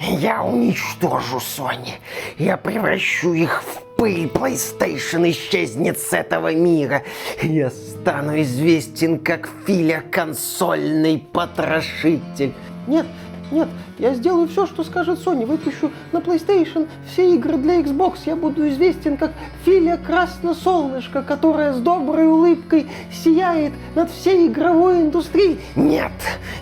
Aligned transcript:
Я 0.00 0.42
уничтожу 0.42 1.38
Sony. 1.38 1.92
Я 2.38 2.56
превращу 2.56 3.32
их 3.34 3.62
в 3.62 3.82
пыль. 3.96 4.26
PlayStation 4.26 5.30
исчезнет 5.30 5.98
с 5.98 6.12
этого 6.12 6.52
мира. 6.54 7.02
Я 7.42 7.70
стану 7.70 8.40
известен 8.42 9.18
как 9.18 9.48
Филя 9.66 10.02
консольный 10.10 11.18
потрошитель. 11.18 12.52
Нет, 12.86 13.06
нет, 13.50 13.68
я 13.98 14.14
сделаю 14.14 14.48
все, 14.48 14.66
что 14.66 14.82
скажет 14.82 15.18
Sony. 15.24 15.46
Выпущу 15.46 15.90
на 16.12 16.18
PlayStation 16.18 16.88
все 17.06 17.34
игры 17.34 17.56
для 17.56 17.80
Xbox. 17.80 18.20
Я 18.26 18.36
буду 18.36 18.68
известен 18.68 19.16
как 19.16 19.32
Филя 19.64 19.96
Красносолнышко, 19.96 21.22
которая 21.22 21.72
с 21.72 21.78
доброй 21.78 22.26
улыбкой 22.26 22.88
сияет 23.12 23.72
над 23.94 24.10
всей 24.10 24.48
игровой 24.48 25.02
индустрией. 25.02 25.60
Нет, 25.76 26.12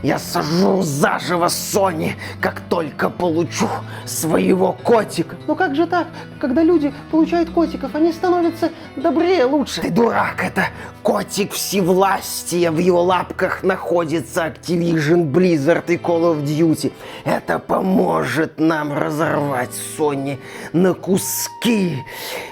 я 0.02 0.18
сожру 0.18 0.82
заживо 0.82 1.46
Sony, 1.46 2.12
как 2.40 2.60
только 2.68 3.08
получу 3.08 3.68
своего 4.04 4.72
котика. 4.72 5.36
Но 5.46 5.54
как 5.54 5.74
же 5.74 5.86
так? 5.86 6.08
Когда 6.38 6.62
люди 6.62 6.92
получают 7.10 7.50
котиков, 7.50 7.94
они 7.94 8.12
становятся 8.12 8.70
добрее, 8.96 9.44
лучше. 9.46 9.80
Ты 9.80 9.90
дурак, 9.90 10.44
это 10.44 10.66
котик 11.02 11.52
всевластия. 11.52 12.70
В 12.70 12.78
его 12.78 13.02
лапках 13.02 13.62
находится 13.62 14.46
Activision, 14.46 15.30
Blizzard 15.30 15.84
и 15.88 15.96
Call 15.96 16.34
of 16.34 16.44
Duty. 16.44 16.92
Это 17.32 17.58
поможет 17.58 18.60
нам 18.60 18.92
разорвать 18.92 19.70
Sony 19.96 20.38
на 20.74 20.92
куски. 20.92 22.04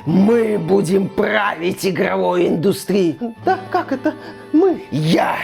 Мы 0.06 0.58
будем 0.58 1.10
править 1.10 1.84
игровой 1.84 2.48
индустрией. 2.48 3.18
Да, 3.44 3.60
как 3.70 3.92
это? 3.92 4.14
Мы? 4.52 4.82
Я 4.90 5.36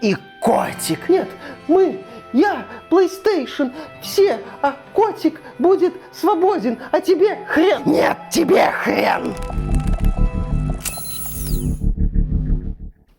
и 0.00 0.16
котик. 0.40 1.08
Нет, 1.08 1.28
мы, 1.68 2.00
я, 2.32 2.66
PlayStation, 2.90 3.72
все, 4.00 4.40
а 4.62 4.74
котик 4.92 5.40
будет 5.60 5.94
свободен, 6.10 6.76
а 6.90 7.00
тебе 7.00 7.38
хрен. 7.46 7.82
Нет, 7.86 8.16
тебе 8.32 8.72
хрен. 8.82 9.32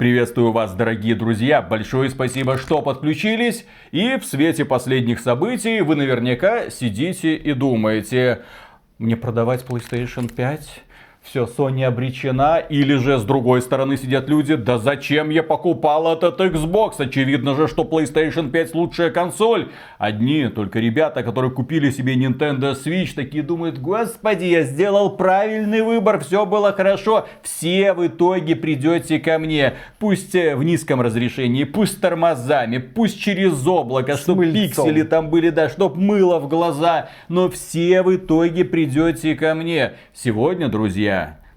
Приветствую 0.03 0.51
вас, 0.51 0.73
дорогие 0.73 1.15
друзья. 1.15 1.61
Большое 1.61 2.09
спасибо, 2.09 2.57
что 2.57 2.81
подключились. 2.81 3.65
И 3.91 4.17
в 4.17 4.25
свете 4.25 4.65
последних 4.65 5.21
событий 5.21 5.79
вы 5.79 5.95
наверняка 5.95 6.69
сидите 6.69 7.37
и 7.37 7.53
думаете, 7.53 8.41
мне 8.97 9.15
продавать 9.15 9.63
PlayStation 9.63 10.29
5? 10.29 10.83
Все, 11.23 11.45
Sony 11.45 11.85
обречена. 11.85 12.57
Или 12.57 12.95
же 12.95 13.17
с 13.17 13.23
другой 13.23 13.61
стороны 13.61 13.95
сидят 13.95 14.27
люди, 14.27 14.55
да 14.55 14.77
зачем 14.77 15.29
я 15.29 15.41
покупал 15.41 16.11
этот 16.11 16.39
Xbox? 16.39 16.95
Очевидно 16.97 17.55
же, 17.55 17.69
что 17.69 17.83
PlayStation 17.83 18.51
5 18.51 18.75
лучшая 18.75 19.09
консоль. 19.09 19.69
Одни 19.97 20.49
только 20.49 20.79
ребята, 20.79 21.23
которые 21.23 21.51
купили 21.51 21.91
себе 21.91 22.15
Nintendo 22.15 22.75
Switch, 22.75 23.13
такие 23.15 23.41
думают, 23.41 23.79
господи, 23.79 24.45
я 24.45 24.63
сделал 24.63 25.11
правильный 25.11 25.81
выбор, 25.81 26.19
все 26.19 26.45
было 26.45 26.73
хорошо. 26.73 27.25
Все 27.41 27.93
в 27.93 28.05
итоге 28.05 28.57
придете 28.57 29.17
ко 29.19 29.39
мне. 29.39 29.75
Пусть 29.99 30.35
э, 30.35 30.57
в 30.57 30.63
низком 30.63 30.99
разрешении, 30.99 31.63
пусть 31.63 31.93
с 31.93 31.95
тормозами, 31.95 32.79
пусть 32.79 33.19
через 33.19 33.65
облако, 33.65 34.17
чтобы 34.17 34.51
пиксели 34.51 35.03
там 35.03 35.29
были, 35.29 35.51
да, 35.51 35.69
чтоб 35.69 35.95
мыло 35.95 36.39
в 36.39 36.49
глаза. 36.49 37.09
Но 37.29 37.49
все 37.49 38.01
в 38.01 38.13
итоге 38.13 38.65
придете 38.65 39.35
ко 39.35 39.55
мне. 39.55 39.93
Сегодня, 40.13 40.67
друзья, 40.67 41.12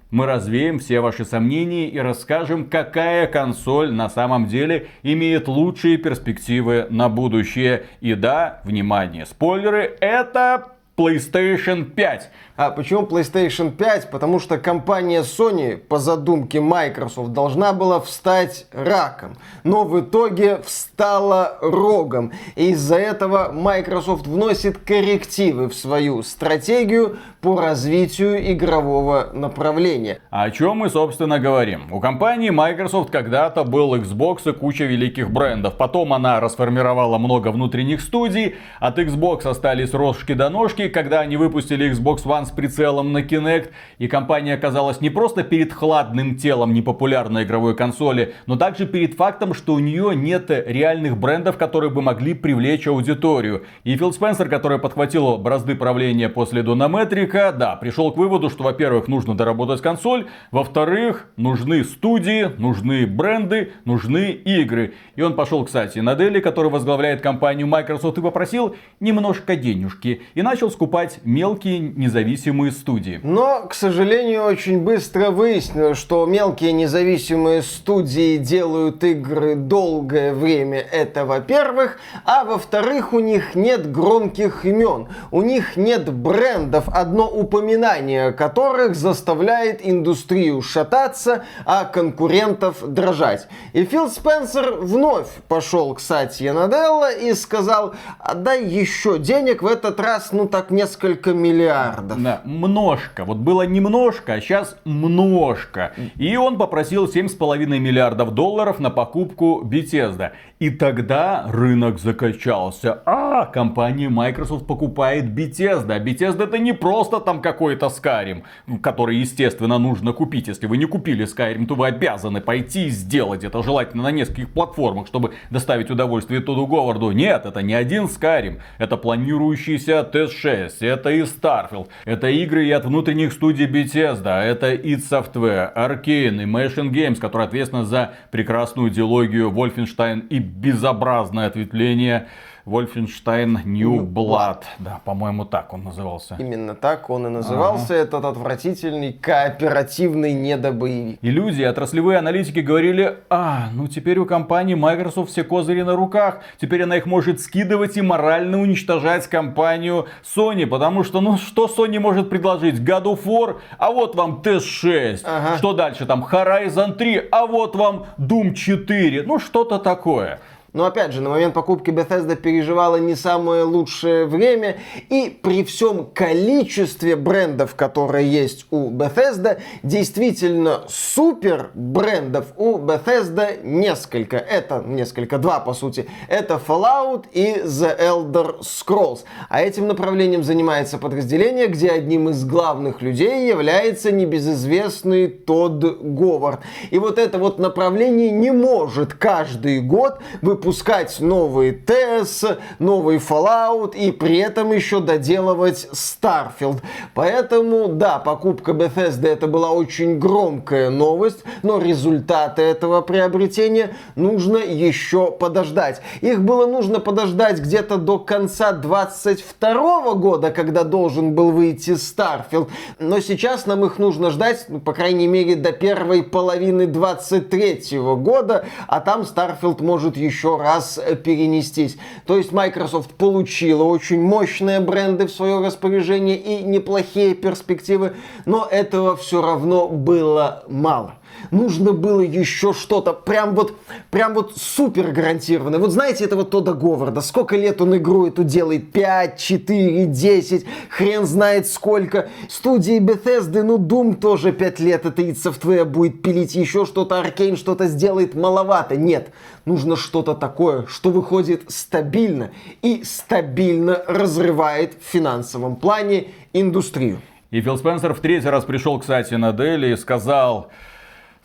мы 0.09 0.25
развеем 0.25 0.79
все 0.79 1.01
ваши 1.01 1.25
сомнения 1.25 1.89
и 1.89 1.99
расскажем, 1.99 2.65
какая 2.65 3.27
консоль 3.27 3.91
на 3.91 4.09
самом 4.09 4.47
деле 4.47 4.87
имеет 5.03 5.47
лучшие 5.47 5.97
перспективы 5.97 6.87
на 6.89 7.09
будущее. 7.09 7.83
И 7.99 8.13
да, 8.13 8.61
внимание, 8.63 9.25
спойлеры, 9.25 9.97
это 9.99 10.69
PlayStation 10.97 11.83
5. 11.83 12.31
А 12.57 12.71
почему 12.71 13.03
PlayStation 13.03 13.69
5? 13.69 14.09
Потому 14.09 14.39
что 14.39 14.57
компания 14.57 15.21
Sony, 15.21 15.77
по 15.77 15.99
задумке 15.99 16.59
Microsoft, 16.59 17.31
должна 17.31 17.71
была 17.71 17.99
встать 17.99 18.65
раком. 18.71 19.37
Но 19.63 19.83
в 19.83 19.99
итоге 19.99 20.57
встала 20.65 21.59
рогом. 21.61 22.31
И 22.55 22.71
из-за 22.71 22.95
этого 22.95 23.51
Microsoft 23.51 24.25
вносит 24.25 24.79
коррективы 24.79 25.69
в 25.69 25.75
свою 25.75 26.23
стратегию 26.23 27.17
по 27.41 27.61
развитию 27.61 28.51
игрового 28.51 29.29
направления. 29.33 30.19
О 30.31 30.49
чем 30.49 30.77
мы, 30.77 30.89
собственно, 30.89 31.37
говорим? 31.37 31.93
У 31.93 31.99
компании 31.99 32.49
Microsoft 32.49 33.11
когда-то 33.11 33.65
был 33.65 33.93
Xbox 33.93 34.49
и 34.49 34.53
куча 34.53 34.85
великих 34.85 35.29
брендов. 35.29 35.77
Потом 35.77 36.11
она 36.11 36.39
расформировала 36.39 37.19
много 37.19 37.49
внутренних 37.49 38.01
студий. 38.01 38.55
От 38.79 38.97
Xbox 38.97 39.47
остались 39.47 39.93
рожки 39.93 40.33
до 40.33 40.49
ножки. 40.49 40.87
Когда 40.87 41.19
они 41.19 41.37
выпустили 41.37 41.91
Xbox 41.91 42.23
One 42.23 42.46
с 42.47 42.51
прицелом 42.51 43.13
на 43.13 43.19
Kinect, 43.19 43.69
и 43.97 44.07
компания 44.07 44.53
оказалась 44.53 45.01
не 45.01 45.09
просто 45.09 45.43
перед 45.43 45.73
хладным 45.73 46.35
телом 46.35 46.73
непопулярной 46.73 47.43
игровой 47.43 47.75
консоли, 47.75 48.33
но 48.45 48.55
также 48.55 48.87
перед 48.87 49.15
фактом, 49.15 49.53
что 49.53 49.73
у 49.73 49.79
нее 49.79 50.15
нет 50.15 50.49
реальных 50.49 51.17
брендов, 51.17 51.57
которые 51.57 51.91
бы 51.91 52.01
могли 52.01 52.33
привлечь 52.33 52.87
аудиторию. 52.87 53.65
И 53.83 53.95
Фил 53.95 54.13
Спенсер, 54.13 54.49
который 54.49 54.79
подхватил 54.79 55.37
бразды 55.37 55.75
правления 55.75 56.29
после 56.29 56.63
Донометрика, 56.63 57.53
да, 57.57 57.75
пришел 57.75 58.11
к 58.11 58.17
выводу, 58.17 58.49
что, 58.49 58.63
во-первых, 58.63 59.07
нужно 59.07 59.35
доработать 59.35 59.81
консоль, 59.81 60.27
во-вторых, 60.51 61.27
нужны 61.35 61.83
студии, 61.83 62.51
нужны 62.57 63.05
бренды, 63.05 63.73
нужны 63.85 64.31
игры. 64.31 64.93
И 65.15 65.21
он 65.21 65.35
пошел, 65.35 65.65
кстати, 65.65 65.99
на 65.99 66.15
Дели, 66.15 66.39
который 66.39 66.71
возглавляет 66.71 67.21
компанию 67.21 67.67
Microsoft, 67.67 68.17
и 68.17 68.21
попросил 68.21 68.75
немножко 68.99 69.55
денежки. 69.55 70.21
И 70.33 70.41
начал 70.41 70.71
скупать 70.71 71.19
мелкие 71.23 71.79
независимые 71.79 72.36
независимые 72.37 72.71
студии. 72.71 73.19
Но, 73.23 73.67
к 73.67 73.73
сожалению, 73.73 74.43
очень 74.43 74.79
быстро 74.81 75.31
выяснилось, 75.31 75.97
что 75.97 76.25
мелкие 76.25 76.71
независимые 76.71 77.61
студии 77.61 78.37
делают 78.37 79.03
игры 79.03 79.55
долгое 79.55 80.33
время. 80.33 80.79
Это 80.79 81.25
во-первых. 81.25 81.97
А 82.25 82.43
во-вторых, 82.43 83.13
у 83.13 83.19
них 83.19 83.55
нет 83.55 83.91
громких 83.91 84.65
имен. 84.65 85.07
У 85.31 85.41
них 85.41 85.77
нет 85.77 86.11
брендов, 86.13 86.87
одно 86.89 87.27
упоминание 87.27 88.31
которых 88.31 88.95
заставляет 88.95 89.79
индустрию 89.83 90.61
шататься, 90.61 91.43
а 91.65 91.85
конкурентов 91.85 92.87
дрожать. 92.87 93.47
И 93.73 93.83
Фил 93.85 94.09
Спенсер 94.09 94.75
вновь 94.75 95.27
пошел 95.47 95.93
к 95.95 95.99
Сатье 95.99 96.53
Наделла 96.53 97.11
и 97.11 97.33
сказал, 97.33 97.95
отдай 98.19 98.63
еще 98.63 99.17
денег, 99.17 99.63
в 99.63 99.67
этот 99.67 99.99
раз, 99.99 100.31
ну 100.31 100.47
так, 100.47 100.71
несколько 100.71 101.33
миллиардов. 101.33 102.17
Да, 102.27 102.41
множко. 102.43 103.23
Вот 103.23 103.37
было 103.37 103.61
немножко, 103.61 104.33
а 104.33 104.41
сейчас 104.41 104.75
множко. 104.83 105.93
И 106.17 106.35
он 106.35 106.57
попросил 106.57 107.05
7,5 107.05 107.65
миллиардов 107.79 108.33
долларов 108.33 108.79
на 108.79 108.89
покупку 108.89 109.61
Bethesda. 109.63 110.31
И 110.59 110.69
тогда 110.69 111.45
рынок 111.47 111.99
закачался. 111.99 113.01
А, 113.05 113.45
компания 113.45 114.09
Microsoft 114.09 114.67
покупает 114.67 115.25
Bethesda. 115.25 115.93
А 115.93 115.99
Bethesda 115.99 116.43
это 116.43 116.57
не 116.57 116.73
просто 116.73 117.21
там 117.21 117.41
какой-то 117.41 117.85
Skyrim, 117.85 118.43
который, 118.81 119.15
естественно, 119.15 119.77
нужно 119.77 120.11
купить. 120.11 120.49
Если 120.49 120.67
вы 120.67 120.75
не 120.75 120.85
купили 120.85 121.25
Skyrim, 121.25 121.65
то 121.65 121.75
вы 121.75 121.87
обязаны 121.87 122.41
пойти 122.41 122.87
и 122.87 122.89
сделать 122.89 123.45
это. 123.45 123.63
Желательно 123.63 124.03
на 124.03 124.11
нескольких 124.11 124.49
платформах, 124.51 125.07
чтобы 125.07 125.31
доставить 125.49 125.89
удовольствие 125.91 126.41
Тоду 126.41 126.67
Говарду. 126.67 127.11
Нет, 127.11 127.45
это 127.45 127.61
не 127.61 127.73
один 127.73 128.07
Skyrim. 128.07 128.59
Это 128.79 128.97
планирующийся 128.97 130.09
TS6. 130.11 130.71
Это 130.81 131.09
и 131.11 131.21
Starfield. 131.21 131.87
Это 132.17 132.29
игры 132.29 132.65
и 132.65 132.71
от 132.71 132.83
внутренних 132.83 133.31
студий 133.31 133.67
Bethesda. 133.67 134.41
Это 134.41 134.73
id 134.73 135.01
Software, 135.07 135.71
Arkane 135.75 136.41
и 136.41 136.45
Machine 136.47 136.89
Games, 136.89 137.19
которые 137.19 137.45
ответственны 137.45 137.85
за 137.85 138.15
прекрасную 138.31 138.89
диалогию 138.89 139.51
Wolfenstein 139.51 140.27
и 140.27 140.39
безобразное 140.39 141.45
ответвление 141.45 142.27
Wolfenstein 142.67 143.63
New 143.63 144.01
Blood. 144.01 144.63
Да, 144.79 144.99
по-моему, 145.05 145.45
так 145.45 145.73
он 145.73 145.85
назывался. 145.85 146.35
Именно 146.37 146.75
так 146.75 147.09
он 147.09 147.27
и 147.27 147.29
назывался, 147.29 147.93
ага. 147.93 148.03
этот 148.03 148.25
отвратительный 148.25 149.13
кооперативный 149.13 150.33
недобоевик. 150.33 151.17
И 151.21 151.29
люди, 151.29 151.63
отраслевые 151.63 152.17
аналитики 152.17 152.59
говорили, 152.59 153.19
а, 153.29 153.69
ну 153.73 153.87
теперь 153.87 154.19
у 154.19 154.25
компании 154.25 154.75
Microsoft 154.75 155.31
все 155.31 155.45
козыри 155.45 155.83
на 155.83 155.95
руках, 155.95 156.41
теперь 156.59 156.83
она 156.83 156.97
их 156.97 157.05
может 157.05 157.39
скидывать 157.39 157.95
и 157.95 158.01
морально 158.01 158.59
уничтожать 158.59 159.27
компанию 159.27 160.07
Sony, 160.35 160.65
потому 160.65 161.05
что, 161.05 161.21
ну 161.21 161.37
что 161.37 161.67
Sony 161.67 161.99
может 161.99 162.29
предложить? 162.29 162.75
God 162.81 163.03
of 163.03 163.23
War, 163.23 163.59
а 163.77 163.91
вот 163.91 164.15
вам 164.15 164.41
TS6. 164.43 165.21
Ага. 165.23 165.57
Что 165.57 165.71
дальше 165.71 166.05
там? 166.05 166.27
Horizon 166.29 166.95
3, 166.95 167.29
а 167.31 167.45
вот 167.45 167.77
вам 167.77 168.07
Doom 168.17 168.53
4. 168.53 169.23
Ну 169.23 169.39
что-то 169.39 169.79
такое. 169.79 170.39
Но 170.73 170.85
опять 170.85 171.13
же, 171.13 171.21
на 171.21 171.29
момент 171.29 171.53
покупки 171.53 171.89
Bethesda 171.91 172.35
переживала 172.35 172.97
не 172.97 173.15
самое 173.15 173.63
лучшее 173.63 174.25
время, 174.25 174.77
и 175.09 175.29
при 175.41 175.63
всем 175.63 176.05
количестве 176.05 177.15
брендов, 177.15 177.75
которые 177.75 178.29
есть 178.29 178.65
у 178.69 178.91
Bethesda, 178.91 179.59
действительно 179.83 180.83
супер 180.87 181.71
брендов 181.73 182.47
у 182.57 182.77
Bethesda 182.77 183.59
несколько. 183.63 184.37
Это 184.37 184.83
несколько, 184.85 185.37
два 185.37 185.59
по 185.59 185.73
сути. 185.73 186.07
Это 186.27 186.59
Fallout 186.65 187.25
и 187.31 187.61
The 187.63 187.99
Elder 187.99 188.59
Scrolls. 188.59 189.19
А 189.49 189.61
этим 189.61 189.87
направлением 189.87 190.43
занимается 190.43 190.97
подразделение, 190.97 191.67
где 191.67 191.89
одним 191.89 192.29
из 192.29 192.43
главных 192.43 193.01
людей 193.01 193.47
является 193.47 194.11
небезызвестный 194.11 195.29
Тодд 195.29 196.01
Говард. 196.01 196.59
И 196.91 196.99
вот 196.99 197.17
это 197.17 197.37
вот 197.37 197.57
направление 197.57 198.31
не 198.31 198.51
может 198.51 199.13
каждый 199.13 199.81
год 199.81 200.19
выпускать 200.57 201.19
новый 201.19 201.71
TES, 201.71 202.57
новый 202.79 203.17
Fallout 203.17 203.95
и 203.95 204.11
при 204.11 204.39
этом 204.39 204.71
еще 204.71 204.99
доделывать 204.99 205.87
Starfield. 205.93 206.81
Поэтому, 207.13 207.89
да, 207.89 208.17
покупка 208.17 208.71
Bethesda 208.71 209.27
это 209.27 209.45
была 209.45 209.69
очень 209.69 210.17
громкая 210.17 210.89
новость, 210.89 211.43
но 211.61 211.77
результаты 211.77 212.63
этого 212.63 213.01
приобретения 213.01 213.95
нужно 214.15 214.57
еще 214.57 215.31
подождать. 215.31 216.01
Их 216.21 216.41
было 216.41 216.65
нужно 216.65 216.99
подождать 216.99 217.59
где-то 217.59 217.97
до 217.97 218.17
конца 218.17 218.71
22 218.71 220.15
года, 220.15 220.49
когда 220.49 220.83
должен 220.83 221.35
был 221.35 221.51
выйти 221.51 221.91
Starfield. 221.91 222.67
Но 222.97 223.19
сейчас 223.19 223.67
нам 223.67 223.85
их 223.85 223.99
нужно 223.99 224.31
ждать, 224.31 224.65
ну, 224.69 224.79
по 224.79 224.93
крайней 224.93 225.27
мере, 225.27 225.55
до 225.55 225.71
первой 225.71 226.23
половины 226.23 226.87
23 226.87 227.99
года, 228.15 228.65
а 228.87 229.01
там 229.01 229.21
Starfield 229.21 229.83
может 229.83 230.17
еще 230.17 230.46
раз 230.55 230.97
перенестись. 231.25 231.97
То 232.25 232.37
есть 232.37 232.53
Microsoft 232.53 233.15
получила 233.15 233.83
очень 233.83 234.21
мощные 234.21 234.79
бренды 234.79 235.27
в 235.27 235.31
свое 235.31 235.59
распоряжение 235.59 236.37
и 236.37 236.63
неплохие 236.63 237.35
перспективы, 237.35 238.15
но 238.45 238.65
этого 238.69 239.17
все 239.17 239.41
равно 239.41 239.89
было 239.89 240.63
мало 240.69 241.15
нужно 241.51 241.93
было 241.93 242.21
еще 242.21 242.73
что-то 242.73 243.13
прям 243.13 243.55
вот, 243.55 243.75
прям 244.11 244.33
вот 244.33 244.57
супер 244.57 245.11
гарантированное. 245.11 245.79
Вот 245.79 245.91
знаете 245.91 246.25
этого 246.25 246.43
Тода 246.43 246.73
Говарда, 246.73 247.21
сколько 247.21 247.55
лет 247.55 247.81
он 247.81 247.97
игру 247.97 248.27
эту 248.27 248.43
делает? 248.43 248.91
5, 248.91 249.39
4, 249.39 250.05
10, 250.05 250.65
хрен 250.89 251.25
знает 251.25 251.67
сколько. 251.67 252.29
Студии 252.49 252.99
Bethesda, 252.99 253.63
ну 253.63 253.77
Doom 253.77 254.15
тоже 254.15 254.51
5 254.51 254.79
лет, 254.79 255.05
это 255.05 255.21
id 255.21 255.35
Software 255.35 255.85
будет 255.85 256.21
пилить 256.21 256.55
еще 256.55 256.85
что-то, 256.85 257.19
Аркейн 257.19 257.57
что-то 257.57 257.87
сделает, 257.87 258.35
маловато. 258.35 258.95
Нет, 258.95 259.31
нужно 259.65 259.95
что-то 259.95 260.33
такое, 260.33 260.85
что 260.87 261.09
выходит 261.09 261.63
стабильно 261.67 262.51
и 262.81 263.03
стабильно 263.03 264.03
разрывает 264.07 264.97
в 265.01 265.05
финансовом 265.05 265.75
плане 265.75 266.27
индустрию. 266.53 267.19
И 267.49 267.61
Фил 267.61 267.77
Спенсер 267.77 268.13
в 268.13 268.19
третий 268.19 268.49
раз 268.49 268.65
пришел, 268.65 268.99
кстати, 268.99 269.35
на 269.35 269.53
Дели 269.53 269.93
и 269.93 269.95
сказал, 269.95 270.69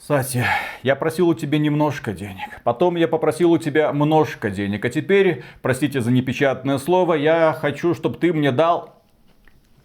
Сати, 0.05 0.45
я 0.83 0.97
просил 0.97 1.29
у 1.29 1.35
тебя 1.35 1.59
немножко 1.59 2.13
денег. 2.13 2.61
Потом 2.65 2.97
я 2.97 3.07
попросил 3.07 3.53
у 3.53 3.59
тебя 3.59 3.93
множко 3.93 4.51
денег. 4.51 4.85
А 4.85 4.91
теперь, 4.91 5.45
простите 5.63 6.01
за 6.01 6.11
непечатное 6.11 6.79
слово, 6.79 7.15
я 7.15 7.57
хочу, 7.57 7.95
чтобы 7.95 8.19
ты 8.19 8.33
мне 8.33 8.51
дал 8.51 9.01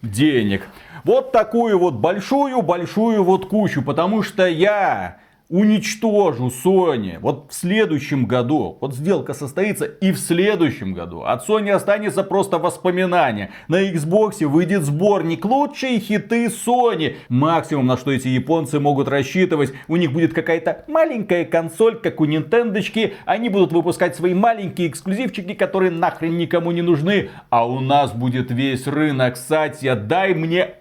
денег. 0.02 0.68
Вот 1.04 1.32
такую 1.32 1.78
вот 1.78 1.94
большую-большую 1.94 3.24
вот 3.24 3.46
кучу. 3.46 3.84
Потому 3.84 4.24
что 4.24 4.48
я 4.48 5.20
уничтожу 5.50 6.48
Sony 6.48 7.20
вот 7.20 7.52
в 7.52 7.54
следующем 7.54 8.26
году. 8.26 8.78
Вот 8.82 8.94
сделка 8.94 9.34
состоится 9.34 9.86
и 9.86 10.12
в 10.12 10.18
следующем 10.18 10.94
году. 10.94 11.22
От 11.22 11.48
Sony 11.48 11.72
останется 11.72 12.24
просто 12.24 12.58
воспоминание. 12.58 13.52
На 13.68 13.90
Xbox 13.90 14.46
выйдет 14.46 14.84
сборник 14.84 15.46
лучшие 15.46 16.00
хиты 16.00 16.48
Sony. 16.48 17.16
Максимум, 17.30 17.88
на 17.88 17.98
что 17.98 18.12
эти 18.12 18.28
японцы 18.28 18.80
могут 18.80 19.08
рассчитывать. 19.08 19.74
У 19.88 19.96
них 19.96 20.12
будет 20.12 20.34
какая-то 20.34 20.84
маленькая 20.88 21.46
консоль, 21.46 22.00
как 22.00 22.20
у 22.20 22.26
Нинтендочки. 22.26 23.14
Они 23.26 23.50
будут 23.50 23.72
выпускать 23.72 24.16
свои 24.16 24.34
маленькие 24.34 24.90
эксклюзивчики, 24.90 25.54
которые 25.54 25.92
нахрен 25.92 26.38
никому 26.38 26.72
не 26.72 26.82
нужны. 26.82 27.30
А 27.50 27.66
у 27.68 27.80
нас 27.80 28.12
будет 28.12 28.52
весь 28.52 28.86
рынок. 28.86 29.38
Сатья, 29.38 29.96
дай 29.96 30.34
мне 30.34 30.77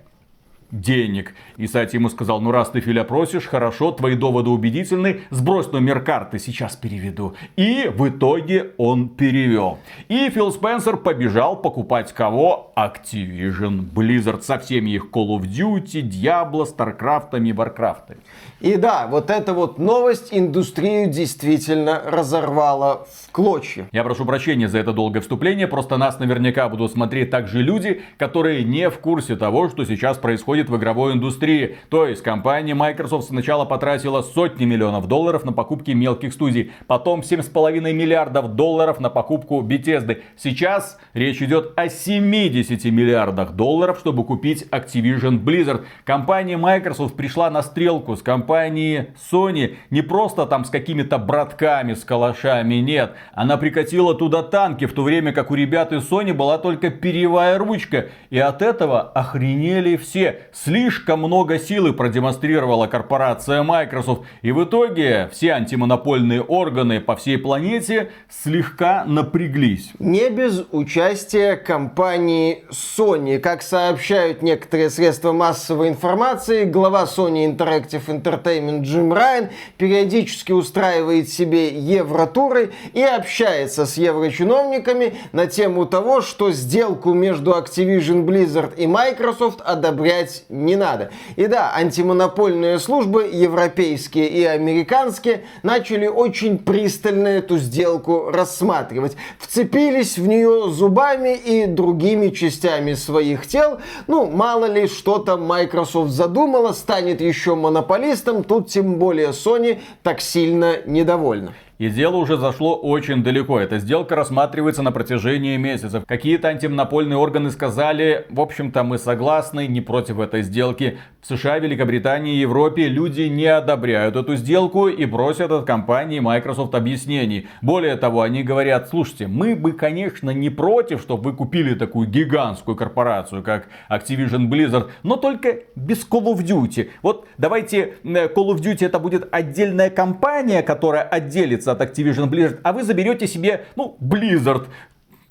денег. 0.80 1.34
И 1.56 1.66
Сати 1.66 1.96
ему 1.96 2.08
сказал, 2.08 2.40
ну 2.40 2.50
раз 2.50 2.70
ты 2.70 2.80
Филя 2.80 3.04
просишь, 3.04 3.46
хорошо, 3.46 3.92
твои 3.92 4.14
доводы 4.14 4.50
убедительны, 4.50 5.22
сбрось 5.30 5.72
номер 5.72 6.00
карты, 6.00 6.38
сейчас 6.38 6.76
переведу. 6.76 7.34
И 7.56 7.90
в 7.94 8.08
итоге 8.08 8.72
он 8.76 9.08
перевел. 9.08 9.78
И 10.08 10.30
Фил 10.30 10.52
Спенсер 10.52 10.96
побежал 10.96 11.56
покупать 11.56 12.12
кого? 12.12 12.72
Activision 12.76 13.90
Blizzard 13.90 14.42
со 14.42 14.58
всеми 14.58 14.90
их 14.90 15.06
Call 15.12 15.38
of 15.38 15.42
Duty, 15.42 16.02
Diablo, 16.02 16.66
StarCraft 16.66 17.36
и 17.38 17.52
Warcraft. 17.52 18.18
И 18.60 18.76
да, 18.76 19.06
вот 19.06 19.30
эта 19.30 19.54
вот 19.54 19.78
новость 19.78 20.28
индустрию 20.30 21.10
действительно 21.10 22.02
разорвала 22.04 23.06
в 23.10 23.25
клочья. 23.36 23.86
Я 23.92 24.02
прошу 24.02 24.24
прощения 24.24 24.66
за 24.66 24.78
это 24.78 24.94
долгое 24.94 25.20
вступление, 25.20 25.66
просто 25.66 25.98
нас 25.98 26.18
наверняка 26.18 26.70
будут 26.70 26.90
смотреть 26.92 27.28
также 27.28 27.60
люди, 27.60 28.00
которые 28.16 28.64
не 28.64 28.88
в 28.88 28.98
курсе 28.98 29.36
того, 29.36 29.68
что 29.68 29.84
сейчас 29.84 30.16
происходит 30.16 30.70
в 30.70 30.76
игровой 30.78 31.12
индустрии. 31.12 31.76
То 31.90 32.06
есть 32.06 32.22
компания 32.22 32.74
Microsoft 32.74 33.28
сначала 33.28 33.66
потратила 33.66 34.22
сотни 34.22 34.64
миллионов 34.64 35.06
долларов 35.06 35.44
на 35.44 35.52
покупки 35.52 35.90
мелких 35.90 36.32
студий, 36.32 36.72
потом 36.86 37.20
7,5 37.20 37.92
миллиардов 37.92 38.54
долларов 38.54 39.00
на 39.00 39.10
покупку 39.10 39.60
Bethesda. 39.60 40.22
Сейчас 40.38 40.98
речь 41.12 41.42
идет 41.42 41.74
о 41.76 41.90
70 41.90 42.86
миллиардах 42.86 43.52
долларов, 43.52 43.98
чтобы 43.98 44.24
купить 44.24 44.66
Activision 44.70 45.44
Blizzard. 45.44 45.84
Компания 46.04 46.56
Microsoft 46.56 47.14
пришла 47.14 47.50
на 47.50 47.62
стрелку 47.62 48.16
с 48.16 48.22
компанией 48.22 49.08
Sony 49.30 49.76
не 49.90 50.00
просто 50.00 50.46
там 50.46 50.64
с 50.64 50.70
какими-то 50.70 51.18
братками, 51.18 51.92
с 51.92 52.02
калашами, 52.02 52.76
нет. 52.76 53.12
Она 53.32 53.56
прикатила 53.56 54.14
туда 54.14 54.42
танки, 54.42 54.86
в 54.86 54.92
то 54.92 55.02
время 55.02 55.32
как 55.32 55.50
у 55.50 55.54
ребят 55.54 55.92
из 55.92 56.10
Sony 56.10 56.32
была 56.32 56.58
только 56.58 56.90
перьевая 56.90 57.58
ручка. 57.58 58.06
И 58.30 58.38
от 58.38 58.62
этого 58.62 59.02
охренели 59.02 59.96
все. 59.96 60.42
Слишком 60.52 61.20
много 61.20 61.58
силы 61.58 61.92
продемонстрировала 61.92 62.86
корпорация 62.86 63.62
Microsoft. 63.62 64.22
И 64.42 64.52
в 64.52 64.64
итоге 64.64 65.28
все 65.32 65.52
антимонопольные 65.52 66.42
органы 66.42 67.00
по 67.00 67.16
всей 67.16 67.38
планете 67.38 68.10
слегка 68.28 69.04
напряглись. 69.04 69.92
Не 69.98 70.30
без 70.30 70.64
участия 70.72 71.56
компании 71.56 72.64
Sony. 72.70 73.38
Как 73.38 73.62
сообщают 73.62 74.42
некоторые 74.42 74.90
средства 74.90 75.32
массовой 75.32 75.88
информации, 75.88 76.64
глава 76.64 77.04
Sony 77.04 77.46
Interactive 77.46 78.06
Entertainment 78.06 78.82
Джим 78.82 79.12
Райан 79.12 79.48
периодически 79.76 80.52
устраивает 80.52 81.28
себе 81.28 81.68
евротуры 81.68 82.72
и 82.92 83.02
общается 83.16 83.86
с 83.86 83.96
еврочиновниками 83.96 85.14
на 85.32 85.46
тему 85.46 85.86
того, 85.86 86.20
что 86.20 86.52
сделку 86.52 87.12
между 87.12 87.52
Activision 87.52 88.24
Blizzard 88.24 88.74
и 88.76 88.86
Microsoft 88.86 89.60
одобрять 89.60 90.44
не 90.48 90.76
надо. 90.76 91.10
И 91.36 91.46
да, 91.46 91.72
антимонопольные 91.74 92.78
службы, 92.78 93.28
европейские 93.32 94.28
и 94.28 94.44
американские, 94.44 95.44
начали 95.62 96.06
очень 96.06 96.58
пристально 96.58 97.28
эту 97.28 97.58
сделку 97.58 98.30
рассматривать. 98.30 99.16
Вцепились 99.38 100.18
в 100.18 100.26
нее 100.26 100.70
зубами 100.70 101.36
и 101.36 101.66
другими 101.66 102.28
частями 102.28 102.94
своих 102.94 103.46
тел. 103.46 103.78
Ну, 104.06 104.30
мало 104.30 104.66
ли, 104.66 104.86
что 104.86 105.18
там 105.18 105.42
Microsoft 105.42 106.10
задумала, 106.10 106.72
станет 106.72 107.20
еще 107.20 107.54
монополистом, 107.54 108.44
тут 108.44 108.68
тем 108.68 108.98
более 108.98 109.28
Sony 109.28 109.80
так 110.02 110.20
сильно 110.20 110.76
недовольна. 110.86 111.54
И 111.78 111.90
дело 111.90 112.16
уже 112.16 112.38
зашло 112.38 112.74
очень 112.74 113.22
далеко. 113.22 113.60
Эта 113.60 113.78
сделка 113.78 114.16
рассматривается 114.16 114.82
на 114.82 114.92
протяжении 114.92 115.58
месяцев. 115.58 116.04
Какие-то 116.06 116.48
антимонопольные 116.48 117.18
органы 117.18 117.50
сказали, 117.50 118.24
в 118.30 118.40
общем-то, 118.40 118.82
мы 118.82 118.96
согласны, 118.96 119.66
не 119.66 119.82
против 119.82 120.18
этой 120.18 120.42
сделки. 120.42 120.98
В 121.20 121.26
США, 121.26 121.58
Великобритании 121.58 122.36
и 122.36 122.38
Европе 122.38 122.88
люди 122.88 123.22
не 123.22 123.46
одобряют 123.46 124.16
эту 124.16 124.36
сделку 124.36 124.88
и 124.88 125.04
просят 125.04 125.50
от 125.50 125.66
компании 125.66 126.18
Microsoft 126.18 126.74
объяснений. 126.74 127.46
Более 127.60 127.96
того, 127.96 128.22
они 128.22 128.42
говорят, 128.42 128.88
слушайте, 128.88 129.26
мы 129.26 129.54
бы, 129.54 129.72
конечно, 129.72 130.30
не 130.30 130.48
против, 130.48 131.02
чтобы 131.02 131.30
вы 131.30 131.36
купили 131.36 131.74
такую 131.74 132.08
гигантскую 132.08 132.74
корпорацию, 132.74 133.42
как 133.42 133.66
Activision 133.90 134.48
Blizzard, 134.48 134.88
но 135.02 135.16
только 135.16 135.58
без 135.74 136.08
Call 136.08 136.24
of 136.34 136.42
Duty. 136.42 136.88
Вот 137.02 137.26
давайте 137.36 137.96
э, 138.02 138.28
Call 138.28 138.54
of 138.54 138.60
Duty 138.60 138.86
это 138.86 138.98
будет 138.98 139.28
отдельная 139.30 139.90
компания, 139.90 140.62
которая 140.62 141.02
отделится 141.02 141.65
от 141.68 141.80
Activision 141.80 142.28
Blizzard, 142.28 142.60
а 142.62 142.72
вы 142.72 142.82
заберете 142.82 143.26
себе, 143.26 143.64
ну, 143.76 143.96
Blizzard. 144.00 144.66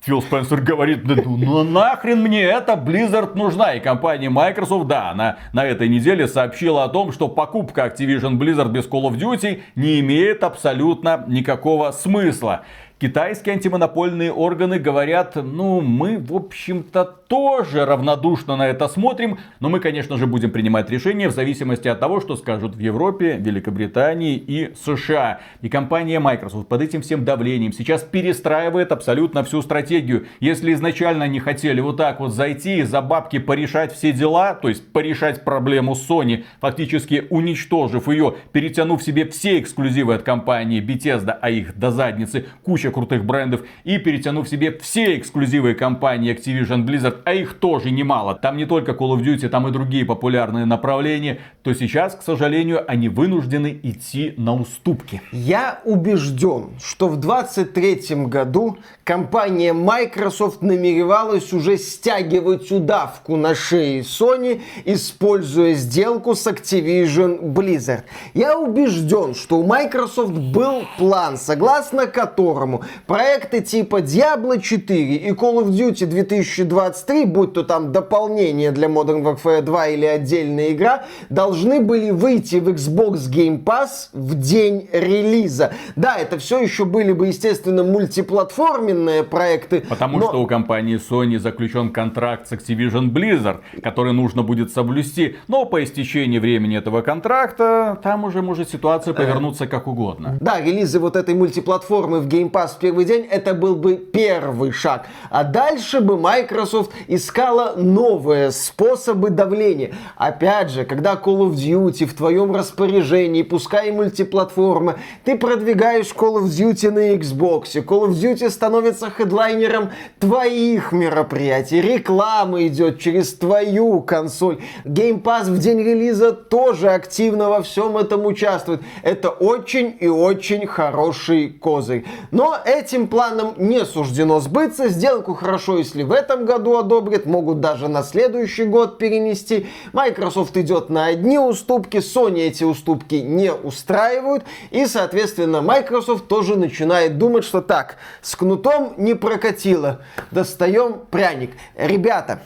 Фил 0.00 0.22
Спенсер 0.22 0.60
говорит, 0.60 1.04
да 1.04 1.16
ну, 1.16 1.36
ну 1.36 1.64
нахрен 1.64 2.22
мне 2.22 2.42
это, 2.42 2.74
Blizzard 2.74 3.34
нужна. 3.34 3.74
И 3.74 3.80
компания 3.80 4.30
Microsoft, 4.30 4.86
да, 4.86 5.10
она 5.10 5.38
на 5.52 5.64
этой 5.64 5.88
неделе 5.88 6.28
сообщила 6.28 6.84
о 6.84 6.88
том, 6.88 7.10
что 7.10 7.26
покупка 7.26 7.86
Activision 7.86 8.38
Blizzard 8.38 8.70
без 8.70 8.86
Call 8.86 9.10
of 9.10 9.18
Duty 9.18 9.62
не 9.74 9.98
имеет 9.98 10.44
абсолютно 10.44 11.24
никакого 11.26 11.90
смысла. 11.90 12.62
Китайские 12.98 13.56
антимонопольные 13.56 14.32
органы 14.32 14.78
говорят, 14.78 15.34
ну, 15.34 15.82
мы, 15.82 16.16
в 16.16 16.32
общем-то, 16.32 17.04
тоже 17.04 17.84
равнодушно 17.84 18.56
на 18.56 18.68
это 18.68 18.88
смотрим, 18.88 19.38
но 19.60 19.68
мы, 19.68 19.80
конечно 19.80 20.16
же, 20.16 20.26
будем 20.26 20.50
принимать 20.50 20.88
решения 20.88 21.28
в 21.28 21.32
зависимости 21.32 21.88
от 21.88 22.00
того, 22.00 22.20
что 22.20 22.36
скажут 22.36 22.74
в 22.74 22.78
Европе, 22.78 23.36
Великобритании 23.38 24.36
и 24.36 24.72
США. 24.82 25.40
И 25.60 25.68
компания 25.68 26.20
Microsoft 26.20 26.68
под 26.68 26.80
этим 26.80 27.02
всем 27.02 27.26
давлением 27.26 27.74
сейчас 27.74 28.02
перестраивает 28.02 28.92
абсолютно 28.92 29.44
всю 29.44 29.60
стратегию. 29.60 30.26
Если 30.40 30.72
изначально 30.72 31.24
они 31.24 31.38
хотели 31.38 31.82
вот 31.82 31.98
так 31.98 32.20
вот 32.20 32.32
зайти 32.32 32.78
и 32.78 32.82
за 32.82 33.02
бабки 33.02 33.38
порешать 33.38 33.92
все 33.92 34.12
дела, 34.12 34.54
то 34.54 34.70
есть 34.70 34.90
порешать 34.90 35.44
проблему 35.44 35.92
Sony, 35.92 36.44
фактически 36.62 37.26
уничтожив 37.28 38.08
ее, 38.08 38.36
перетянув 38.52 39.02
себе 39.02 39.26
все 39.26 39.58
эксклюзивы 39.58 40.14
от 40.14 40.22
компании 40.22 40.80
Bethesda, 40.80 41.36
а 41.38 41.50
их 41.50 41.78
до 41.78 41.90
задницы, 41.90 42.46
куча 42.62 42.85
крутых 42.90 43.24
брендов, 43.24 43.62
и 43.84 43.98
перетянув 43.98 44.48
себе 44.48 44.76
все 44.78 45.16
эксклюзивы 45.18 45.74
компании 45.74 46.34
Activision 46.34 46.84
Blizzard, 46.84 47.18
а 47.24 47.34
их 47.34 47.54
тоже 47.54 47.90
немало, 47.90 48.34
там 48.34 48.56
не 48.56 48.66
только 48.66 48.92
Call 48.92 49.16
of 49.16 49.22
Duty, 49.22 49.48
там 49.48 49.68
и 49.68 49.70
другие 49.70 50.04
популярные 50.04 50.64
направления, 50.64 51.38
то 51.62 51.74
сейчас, 51.74 52.14
к 52.14 52.22
сожалению, 52.22 52.84
они 52.90 53.08
вынуждены 53.08 53.78
идти 53.82 54.34
на 54.36 54.54
уступки. 54.54 55.20
Я 55.32 55.80
убежден, 55.84 56.70
что 56.82 57.08
в 57.08 57.16
23 57.16 58.26
году 58.26 58.78
компания 59.04 59.72
Microsoft 59.72 60.62
намеревалась 60.62 61.52
уже 61.52 61.76
стягивать 61.78 62.70
удавку 62.70 63.36
на 63.36 63.54
шее 63.54 64.00
Sony, 64.00 64.62
используя 64.84 65.74
сделку 65.74 66.34
с 66.34 66.46
Activision 66.46 67.40
Blizzard. 67.52 68.04
Я 68.34 68.58
убежден, 68.58 69.34
что 69.34 69.58
у 69.58 69.66
Microsoft 69.66 70.32
был 70.32 70.82
план, 70.98 71.36
согласно 71.36 72.06
которому 72.06 72.75
проекты 73.06 73.60
типа 73.60 74.00
Diablo 74.00 74.60
4 74.60 75.14
и 75.16 75.30
Call 75.30 75.64
of 75.64 75.68
Duty 75.68 76.06
2023, 76.06 77.24
будь 77.24 77.52
то 77.52 77.62
там 77.62 77.92
дополнение 77.92 78.70
для 78.72 78.88
Modern 78.88 79.22
Warfare 79.22 79.62
2 79.62 79.86
или 79.88 80.04
отдельная 80.06 80.72
игра, 80.72 81.04
должны 81.30 81.80
были 81.80 82.10
выйти 82.10 82.56
в 82.56 82.68
Xbox 82.68 83.30
Game 83.30 83.62
Pass 83.62 84.08
в 84.12 84.34
день 84.38 84.88
релиза. 84.92 85.72
Да, 85.96 86.16
это 86.16 86.38
все 86.38 86.58
еще 86.60 86.84
были 86.84 87.12
бы, 87.12 87.28
естественно, 87.28 87.82
мультиплатформенные 87.84 89.22
проекты. 89.24 89.82
Потому 89.88 90.18
но- 90.18 90.26
что 90.28 90.42
у 90.42 90.46
компании 90.46 90.98
Sony 90.98 91.38
заключен 91.38 91.90
контракт 91.90 92.48
с 92.48 92.52
Activision 92.52 93.10
Blizzard, 93.10 93.60
который 93.82 94.12
нужно 94.12 94.42
будет 94.42 94.72
соблюсти. 94.72 95.36
Но 95.48 95.64
по 95.64 95.82
истечении 95.82 96.38
времени 96.38 96.76
этого 96.76 97.02
контракта, 97.02 97.98
там 98.02 98.24
уже 98.24 98.42
может 98.42 98.68
ситуация 98.70 99.14
повернуться 99.14 99.66
как 99.66 99.86
угодно. 99.86 100.38
Да, 100.40 100.60
релизы 100.60 100.98
вот 100.98 101.16
этой 101.16 101.34
мультиплатформы 101.34 102.20
в 102.20 102.28
Game 102.28 102.50
Pass 102.50 102.65
в 102.72 102.78
первый 102.78 103.04
день, 103.04 103.26
это 103.30 103.54
был 103.54 103.76
бы 103.76 103.96
первый 103.96 104.72
шаг. 104.72 105.06
А 105.30 105.44
дальше 105.44 106.00
бы 106.00 106.16
Microsoft 106.16 106.92
искала 107.08 107.74
новые 107.76 108.50
способы 108.50 109.30
давления. 109.30 109.94
Опять 110.16 110.70
же, 110.70 110.84
когда 110.84 111.14
Call 111.14 111.50
of 111.50 111.54
Duty 111.54 112.06
в 112.06 112.14
твоем 112.14 112.54
распоряжении, 112.54 113.42
пускай 113.42 113.88
и 113.88 113.92
мультиплатформа, 113.92 114.96
ты 115.24 115.36
продвигаешь 115.36 116.12
Call 116.14 116.42
of 116.42 116.44
Duty 116.44 116.90
на 116.90 117.14
Xbox, 117.14 117.74
Call 117.84 118.08
of 118.08 118.12
Duty 118.12 118.50
становится 118.50 119.10
хедлайнером 119.10 119.90
твоих 120.18 120.92
мероприятий, 120.92 121.80
реклама 121.80 122.66
идет 122.66 122.98
через 122.98 123.34
твою 123.34 124.00
консоль. 124.00 124.58
Game 124.84 125.22
Pass 125.22 125.50
в 125.50 125.58
день 125.58 125.82
релиза 125.82 126.32
тоже 126.32 126.90
активно 126.90 127.48
во 127.48 127.62
всем 127.62 127.96
этом 127.96 128.26
участвует. 128.26 128.80
Это 129.02 129.30
очень 129.30 129.96
и 130.00 130.08
очень 130.08 130.66
хороший 130.66 131.48
козырь. 131.50 132.04
Но 132.30 132.55
этим 132.64 133.08
планом 133.08 133.54
не 133.56 133.84
суждено 133.84 134.40
сбыться. 134.40 134.88
Сделку 134.88 135.34
хорошо, 135.34 135.78
если 135.78 136.02
в 136.02 136.12
этом 136.12 136.44
году 136.44 136.76
одобрят, 136.76 137.26
могут 137.26 137.60
даже 137.60 137.88
на 137.88 138.02
следующий 138.02 138.64
год 138.64 138.98
перенести. 138.98 139.66
Microsoft 139.92 140.56
идет 140.56 140.90
на 140.90 141.06
одни 141.06 141.38
уступки, 141.38 141.98
Sony 141.98 142.40
эти 142.40 142.64
уступки 142.64 143.16
не 143.16 143.52
устраивают. 143.52 144.44
И, 144.70 144.86
соответственно, 144.86 145.62
Microsoft 145.62 146.28
тоже 146.28 146.56
начинает 146.56 147.18
думать, 147.18 147.44
что 147.44 147.60
так, 147.60 147.96
с 148.22 148.34
кнутом 148.36 148.94
не 148.96 149.14
прокатило. 149.14 150.00
Достаем 150.30 151.00
пряник. 151.10 151.52
Ребята, 151.76 152.40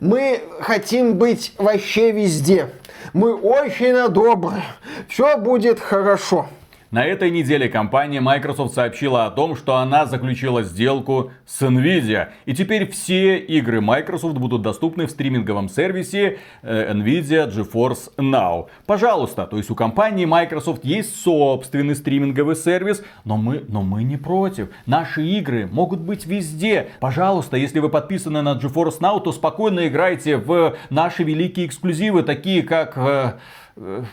мы 0.00 0.42
хотим 0.60 1.14
быть 1.14 1.54
вообще 1.58 2.12
везде. 2.12 2.70
Мы 3.12 3.34
очень 3.34 4.08
добрые. 4.08 4.62
Все 5.08 5.36
будет 5.36 5.80
хорошо. 5.80 6.48
На 6.92 7.06
этой 7.06 7.30
неделе 7.30 7.70
компания 7.70 8.20
Microsoft 8.20 8.74
сообщила 8.74 9.24
о 9.24 9.30
том, 9.30 9.56
что 9.56 9.76
она 9.76 10.04
заключила 10.04 10.62
сделку 10.62 11.32
с 11.46 11.62
Nvidia. 11.62 12.28
И 12.44 12.54
теперь 12.54 12.86
все 12.90 13.38
игры 13.38 13.80
Microsoft 13.80 14.36
будут 14.36 14.60
доступны 14.60 15.06
в 15.06 15.10
стриминговом 15.10 15.70
сервисе 15.70 16.38
э, 16.60 16.92
Nvidia 16.92 17.50
GeForce 17.50 18.14
Now. 18.18 18.66
Пожалуйста, 18.84 19.46
то 19.46 19.56
есть 19.56 19.70
у 19.70 19.74
компании 19.74 20.26
Microsoft 20.26 20.84
есть 20.84 21.18
собственный 21.18 21.96
стриминговый 21.96 22.56
сервис, 22.56 23.02
но 23.24 23.38
мы, 23.38 23.64
но 23.68 23.80
мы 23.80 24.02
не 24.02 24.18
против. 24.18 24.68
Наши 24.84 25.26
игры 25.26 25.70
могут 25.72 26.00
быть 26.00 26.26
везде. 26.26 26.90
Пожалуйста, 27.00 27.56
если 27.56 27.78
вы 27.78 27.88
подписаны 27.88 28.42
на 28.42 28.52
GeForce 28.52 29.00
Now, 29.00 29.18
то 29.22 29.32
спокойно 29.32 29.88
играйте 29.88 30.36
в 30.36 30.76
наши 30.90 31.22
великие 31.22 31.64
эксклюзивы, 31.64 32.22
такие 32.22 32.62
как 32.62 32.98
э, 32.98 33.38
э, 33.76 34.04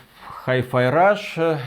Hi-Fi 0.46 0.72
Rush, 0.72 1.58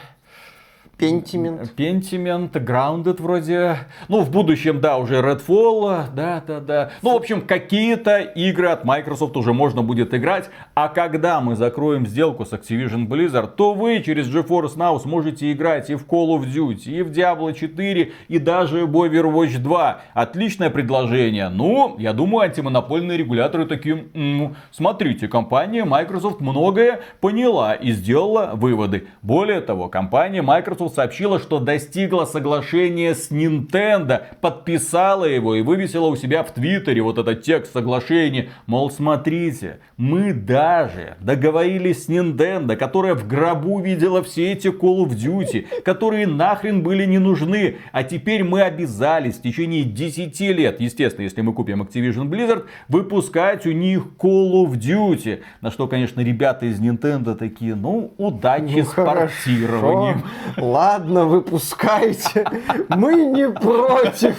Пентимент. 1.07 1.74
Pentiment, 1.77 2.51
Grounded 2.51 3.22
вроде. 3.22 3.77
Ну, 4.07 4.22
в 4.22 4.31
будущем, 4.31 4.79
да, 4.79 4.98
уже 4.98 5.15
Redfall, 5.19 6.05
да, 6.15 6.43
да, 6.45 6.60
да. 6.60 6.91
Ну, 7.01 7.13
в 7.13 7.15
общем, 7.15 7.41
какие-то 7.41 8.19
игры 8.19 8.67
от 8.69 8.86
Microsoft 8.86 9.36
уже 9.38 9.53
можно 9.53 9.81
будет 9.81 10.13
играть. 10.13 10.50
А 10.75 10.88
когда 10.88 11.41
мы 11.41 11.55
закроем 11.55 12.07
сделку 12.07 12.45
с 12.45 12.53
Activision 12.53 13.07
Blizzard, 13.07 13.51
то 13.55 13.74
вы 13.74 14.01
через 14.01 14.27
GeForce 14.33 14.77
Now 14.77 15.00
сможете 15.00 15.51
играть 15.51 15.89
и 15.89 15.95
в 15.95 16.05
Call 16.05 16.38
of 16.38 16.45
Duty, 16.45 16.89
и 16.89 17.01
в 17.01 17.12
Diablo 17.12 17.53
4, 17.53 18.12
и 18.27 18.39
даже 18.39 18.86
в 18.86 18.95
Overwatch 18.95 19.57
2. 19.57 20.01
Отличное 20.13 20.69
предложение. 20.69 21.50
Ну, 21.50 21.95
я 22.00 22.13
думаю, 22.13 22.45
антимонопольные 22.45 23.17
регуляторы 23.17 23.65
такие, 23.65 24.05
«М, 24.13 24.55
смотрите, 24.72 25.27
компания 25.27 25.83
Microsoft 25.86 26.39
многое 26.39 27.01
поняла 27.19 27.74
и 27.74 27.91
сделала 27.91 28.51
выводы. 28.53 29.07
Более 29.22 29.62
того, 29.62 29.89
компания 29.89 30.41
Microsoft 30.41 30.92
сообщила, 30.93 31.39
что 31.39 31.59
достигла 31.59 32.25
соглашения 32.25 33.15
с 33.15 33.31
Nintendo, 33.31 34.23
подписала 34.41 35.25
его 35.25 35.55
и 35.55 35.62
вывесила 35.62 36.07
у 36.07 36.15
себя 36.15 36.43
в 36.43 36.51
Твиттере 36.51 37.01
вот 37.01 37.17
этот 37.17 37.41
текст 37.43 37.73
соглашения. 37.73 38.50
Мол, 38.65 38.91
смотрите, 38.91 39.79
мы 39.97 40.33
даже 40.33 41.17
договорились 41.19 42.05
с 42.05 42.09
Nintendo, 42.09 42.75
которая 42.75 43.15
в 43.15 43.27
гробу 43.27 43.79
видела 43.79 44.23
все 44.23 44.51
эти 44.53 44.67
Call 44.67 45.05
of 45.05 45.09
Duty, 45.09 45.81
которые 45.83 46.27
нахрен 46.27 46.83
были 46.83 47.05
не 47.05 47.19
нужны. 47.19 47.77
А 47.91 48.03
теперь 48.03 48.43
мы 48.43 48.62
обязались 48.62 49.35
в 49.35 49.41
течение 49.41 49.83
10 49.83 50.39
лет, 50.41 50.79
естественно, 50.79 51.23
если 51.23 51.41
мы 51.41 51.53
купим 51.53 51.81
Activision 51.81 52.29
Blizzard, 52.29 52.65
выпускать 52.88 53.65
у 53.65 53.71
них 53.71 54.03
Call 54.19 54.65
of 54.65 54.73
Duty. 54.73 55.41
На 55.62 55.71
что, 55.71 55.88
конечно, 55.88 56.21
ребята 56.21 56.65
из 56.65 56.79
Nintendo 56.79 57.35
такие, 57.35 57.75
ну, 57.75 58.13
удачи 58.17 58.77
Ну, 58.77 58.83
с 58.83 58.93
портированием. 58.93 60.23
Ладно, 60.74 61.27
выпускайте. 61.27 62.48
Мы 62.89 63.13
не 63.25 63.48
против. 63.48 64.36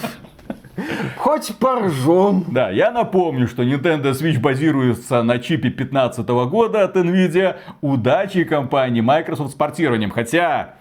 Хоть 1.17 1.57
поржем. 1.61 2.47
Да, 2.49 2.71
я 2.71 2.91
напомню, 2.91 3.47
что 3.47 3.63
Nintendo 3.63 4.11
Switch 4.11 4.41
базируется 4.41 5.23
на 5.23 5.39
чипе 5.39 5.69
2015 5.69 6.29
года 6.51 6.83
от 6.83 6.97
Nvidia. 6.97 7.55
Удачи 7.83 8.43
компании 8.43 9.01
Microsoft 9.01 9.53
с 9.53 9.55
портированием. 9.55 10.11
Хотя, 10.11 10.75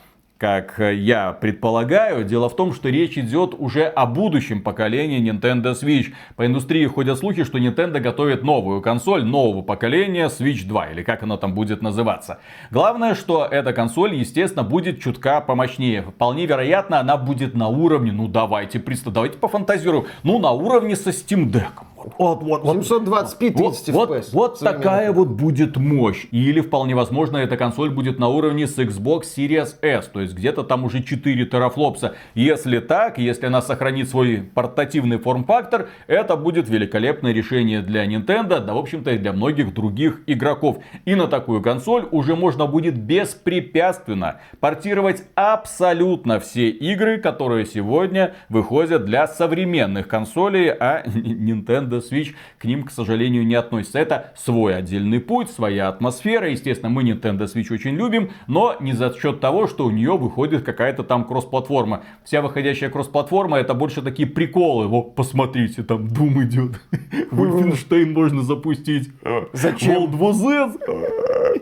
как 0.44 0.78
я 0.78 1.32
предполагаю, 1.32 2.26
дело 2.26 2.50
в 2.50 2.56
том, 2.58 2.74
что 2.74 2.90
речь 2.90 3.18
идет 3.18 3.56
уже 3.58 3.86
о 3.86 4.06
будущем 4.06 4.62
поколении 4.62 5.22
Nintendo 5.22 5.72
Switch. 5.72 6.14
По 6.36 6.46
индустрии 6.46 6.86
ходят 6.86 7.18
слухи, 7.18 7.46
что 7.46 7.60
Nintendo 7.60 8.02
готовит 8.02 8.44
новую 8.44 8.82
консоль 8.82 9.24
нового 9.24 9.62
поколения 9.62 10.26
Switch 10.26 10.68
2, 10.68 10.88
или 10.88 11.04
как 11.04 11.24
она 11.24 11.38
там 11.38 11.54
будет 11.56 11.82
называться. 11.82 12.40
Главное, 12.72 13.16
что 13.16 13.48
эта 13.50 13.72
консоль, 13.72 14.16
естественно, 14.16 14.66
будет 14.66 15.00
чутка 15.02 15.40
помощнее. 15.40 16.02
Вполне 16.02 16.46
вероятно, 16.46 17.00
она 17.00 17.16
будет 17.16 17.56
на 17.56 17.70
уровне, 17.70 18.12
ну 18.12 18.28
давайте, 18.28 18.84
давайте 19.06 19.38
пофантазируем, 19.38 20.08
ну 20.24 20.40
на 20.40 20.52
уровне 20.52 20.98
со 20.98 21.12
Steam 21.12 21.50
Deck. 21.50 21.86
Вот, 22.18 22.44
вот, 22.44 22.64
вот. 22.64 22.78
720p 22.78 23.52
30 23.52 23.56
Вот, 23.58 24.10
вот, 24.10 24.12
FPS. 24.12 24.30
вот 24.34 24.58
Современный. 24.58 24.84
такая 24.84 25.12
вот 25.12 25.28
будет 25.30 25.78
мощь. 25.78 26.26
Или 26.32 26.62
вполне 26.62 26.96
возможно 26.96 27.38
эта 27.38 27.58
консоль 27.58 27.90
будет 27.90 28.20
на 28.20 28.28
уровне 28.28 28.68
с 28.68 28.78
Xbox 28.78 29.24
Series 29.36 29.76
S. 29.82 30.08
То 30.08 30.22
есть 30.22 30.34
где-то 30.34 30.64
там 30.64 30.84
уже 30.84 31.04
4 31.04 31.46
терафлопса. 31.46 32.16
Если 32.36 32.80
так, 32.80 33.18
если 33.18 33.46
она 33.46 33.62
сохранит 33.62 34.10
свой 34.10 34.38
портативный 34.54 35.18
форм-фактор, 35.18 35.90
это 36.08 36.36
будет 36.36 36.70
великолепное 36.70 37.32
решение 37.34 37.82
для 37.82 38.06
Nintendo, 38.06 38.60
да 38.60 38.74
в 38.74 38.78
общем-то 38.78 39.12
и 39.12 39.18
для 39.18 39.34
многих 39.34 39.74
других 39.74 40.22
игроков. 40.28 40.78
И 41.06 41.16
на 41.16 41.28
такую 41.28 41.62
консоль 41.62 42.08
уже 42.12 42.36
можно 42.36 42.68
будет 42.68 42.98
беспрепятственно 42.98 44.40
портировать 44.60 45.24
абсолютно 45.36 46.40
все 46.40 46.70
игры, 46.70 47.18
которые 47.18 47.66
сегодня 47.66 48.34
выходят 48.50 49.06
для 49.06 49.28
современных 49.28 50.08
консолей, 50.08 50.70
а 50.72 51.04
Nintendo 51.06 51.93
Switch 51.98 52.34
к 52.58 52.66
ним, 52.66 52.84
к 52.84 52.92
сожалению, 52.92 53.46
не 53.46 53.56
относится. 53.56 54.00
Это 54.00 54.32
свой 54.36 54.76
отдельный 54.76 55.20
путь, 55.20 55.50
своя 55.50 55.88
атмосфера. 55.88 56.50
Естественно, 56.50 56.90
мы 56.90 57.04
Nintendo 57.04 57.46
Switch 57.46 57.74
очень 57.74 57.96
любим, 57.96 58.32
но 58.48 58.76
не 58.80 58.94
за 58.94 59.14
счет 59.14 59.40
того, 59.40 59.68
что 59.68 59.86
у 59.86 59.92
нее 59.92 60.18
выходит 60.18 60.64
какая-то 60.64 61.04
там 61.04 61.26
кросс-платформа. 61.26 62.04
Вся 62.24 62.42
выходящая 62.42 62.90
кросс-платформа 62.90 63.58
это 63.58 63.74
больше 63.74 64.02
такие 64.02 64.28
приколы. 64.28 64.88
Вот, 64.88 65.16
посмотрите, 65.16 65.84
там 65.84 66.08
Doom 66.08 66.44
идет. 66.44 66.82
Wolfenstein 67.32 68.14
можно 68.14 68.42
запустить. 68.44 69.10
Зачем? 69.54 70.04
World 70.04 70.20
War 70.20 70.34
Z. 70.34 70.78